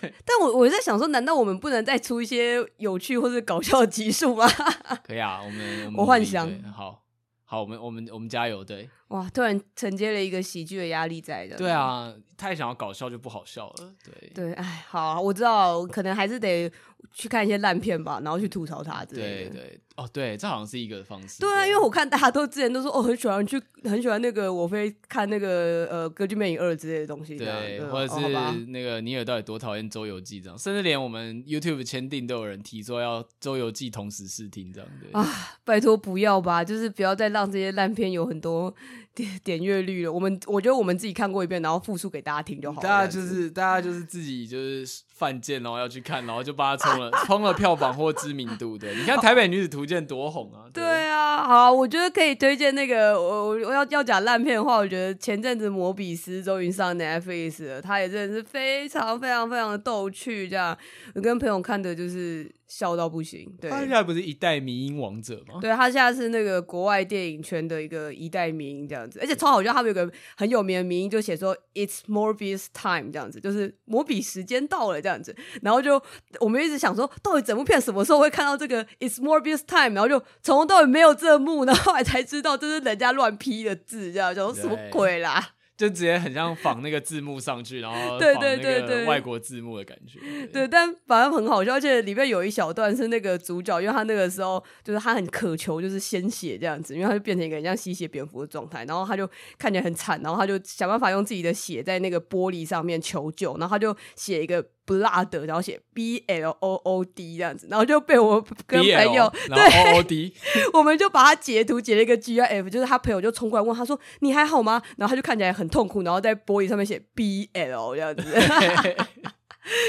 [0.00, 4.46] 对，但我我在想说，难道我们不能再出一些有趣或者搞笑的集数吗？
[5.02, 7.02] 可以啊，我们我，我幻想好。
[7.48, 8.90] 好，我们我们我们加油，对。
[9.08, 11.56] 哇，突然承接了一个喜剧的压力在的。
[11.56, 13.94] 对啊，太想要搞笑就不好笑了。
[14.04, 16.70] 对对，哎，好啊，我知道，可能还是得
[17.12, 19.50] 去看一些烂片吧，然后去吐槽它之类的。
[19.50, 21.40] 对对，哦，对，这好像是一个方式。
[21.40, 27.36] 对啊，因为我看大家都之前都说哦，很喜欢去，很喜欢那个我非看那个呃《歌剧魅影二》之类的东西。
[27.36, 28.28] 对，或者是
[28.66, 34.88] 那个尼尔到底多讨厌《周游记》这样，甚至连我们 YouTube 签订都有人提说要《周游记》同时试听这样。
[35.00, 35.26] 对啊，
[35.64, 38.74] 拜托不要吧，就是不要再让这些烂片有很多。
[39.16, 42.86] 点 点阅率了，我们我觉得我们自己看过一遍，然后复述给大家听就好了。
[42.86, 48.76] 大家就是大家就是自己就是犯贱，然后要去看，然后就帮他冲了 冲了票房或知名度。
[48.76, 50.68] 的，你看《台北女子图鉴》多红啊！
[50.72, 60.76] 对，啊，好，我觉得可以推荐那个我我要要讲烂片的话，我觉得前阵子《摩比斯》终于上 Netflix 了，他也真的是非常非常非常的逗趣，这样
[61.14, 62.54] 我跟朋友看的就是。
[62.66, 65.58] 笑到不行，对，他现在不是一代迷音王者吗？
[65.60, 69.72] 对，他现在是那个国外电影圈的一个一代迷音这样子，而且超好笑。
[69.72, 75.36] 他们有个很有名的迷音，就写说 "It's Morbius time" 这样子，就是摩比时间到了这样子。
[75.62, 76.02] 然后就
[76.40, 79.94] 我们一直想说，到底整部片什么时候会看到这个 "It's Morbius time"？
[79.94, 85.50] 然后就从头到尾没有这幕，然后后来才知道这是人家乱批的字，这样叫什么鬼啦？
[85.76, 90.18] 就直接很像仿那个字幕上去，然后 对对对对外国字幕的感觉。
[90.46, 104.64] 对，但反正很好笑，而且里面有一小段是那个主角，因为他那个时候就是他很渴求就是鲜血这样子，因为他就变成一个很像吸血蝙蝠的状态，然后他就看起来很惨，然后他就想办法用自己的血在那个玻璃上面求救，然后他就写一个。
[104.86, 110.32] blood，然后写 B L O O D 这样子，然后就被我跟朋友对 O O D，
[110.72, 118.22] 我们就把他截图截了一个 G I F，就是他朋友就冲过来问他说：“你还好吗？”然后他就看起来很痛苦，然后在玻璃上面写 B L 这样子。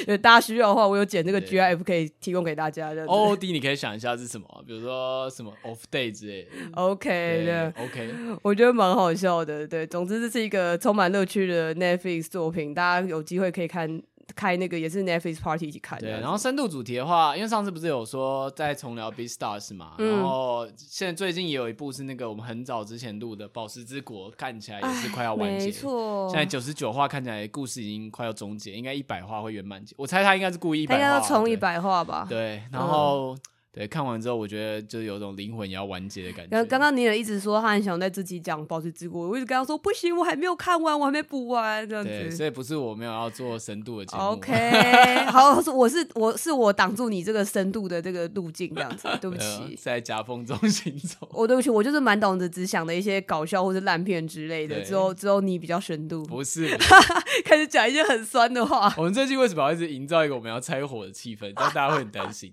[0.07, 2.89] 有大家需要的话，我有剪这个 G I F 可以提供给大家。
[3.05, 6.49] O O D 你可以想一下是什么，比如说什么 Off Day 之类的。
[6.73, 9.67] OK 的，OK，我觉得蛮好笑的。
[9.67, 14.01] 对，总之这是一个充满乐趣的 Netflix 作品，大家有机会可以看。
[14.35, 15.99] 开那个也是 Netflix Party 一起看。
[15.99, 25.65] 对，然后深度主题的话，因为上次不是有说在重聊 Beastars 嘛，嗯、然后现在最近也有一部是那个我们很早之前录的《宝石之国》，看起来也是快要完结。
[25.65, 29.95] 没错，现在九十九话看起来故事已经快要终结，应该一百话会圆满结。
[29.97, 32.25] 我猜他应该是故意一百话，他应该要冲一百话吧？
[32.29, 33.33] 对，然后。
[33.33, 33.39] 嗯
[33.71, 36.47] 对，看完之后我觉得就有种灵魂也要完结的感觉。
[36.49, 42.09] 然后刚刚你也一直说他很想在自己讲《保持之国》，我一直跟他说不行，我还没有看完，我还没补完这样子。
[42.09, 44.23] 对，所以不是我没有要做深度的节目。
[44.23, 49.77] OK， 好，我是我是我挡住你这个深度的这个路径这样子，对不起。
[49.79, 51.29] 在夹缝中 行走。
[51.31, 56.23] 我对不起，我就是满脑子只想的一些搞笑或者烂片之类的，之后之后你比较深度。
[56.23, 56.75] 不是，
[57.45, 58.91] 开始讲一些很酸的话。
[58.97, 61.53] 我们最近为什么要一直营造一个我们要拆火的气氛？
[61.55, 62.51] 让大家会很担心。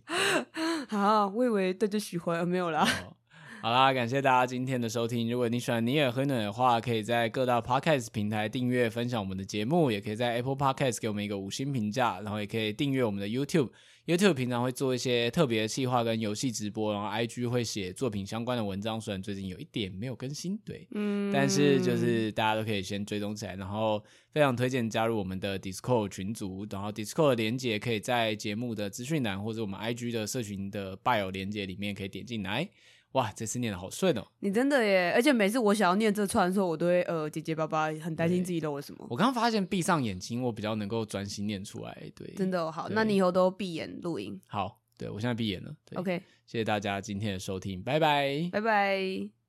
[0.91, 2.87] 好，我以为大家喜欢，没有啦。
[3.62, 5.30] 好啦，感谢大家今天的收听。
[5.30, 13.70] 如果你喜欢尼尔和暖的话，可以在各大 Podcast 平台订阅、分享我们的节目，也可以在 Apple Podcast 给我们一个五星评价，然后也可以订阅我们的 YouTube。
[14.07, 19.00] YouTube 平常会做一些特别的企划跟游戏直播，然后 IG 会写作品相关的文章。
[19.00, 32.68] 虽然最近有一点没有更新，对，嗯，但是就是大家都可以先追踪起来，然后非常推荐加入我们的 Discord 群组，然后 Discord 的连接可以在节目的资讯栏或者我们 IG 的社群的 Bio 连接里面可以点进来。
[33.15, 34.27] 哇，这次念得好顺哦！
[34.41, 39.07] 你真的耶，而且每次我想要念这串的时候，我都会呃结结巴巴，很担心自己漏了什么。
[39.09, 41.97] 我刚刚发现闭上眼睛，我比较能够专心念出来。
[42.15, 44.41] 对，真的哦好，那你以后都闭眼录音。
[44.49, 45.75] 好，对，我现在闭眼了。
[45.85, 49.43] 对，OK，谢谢大家今天的收听，拜拜，拜拜。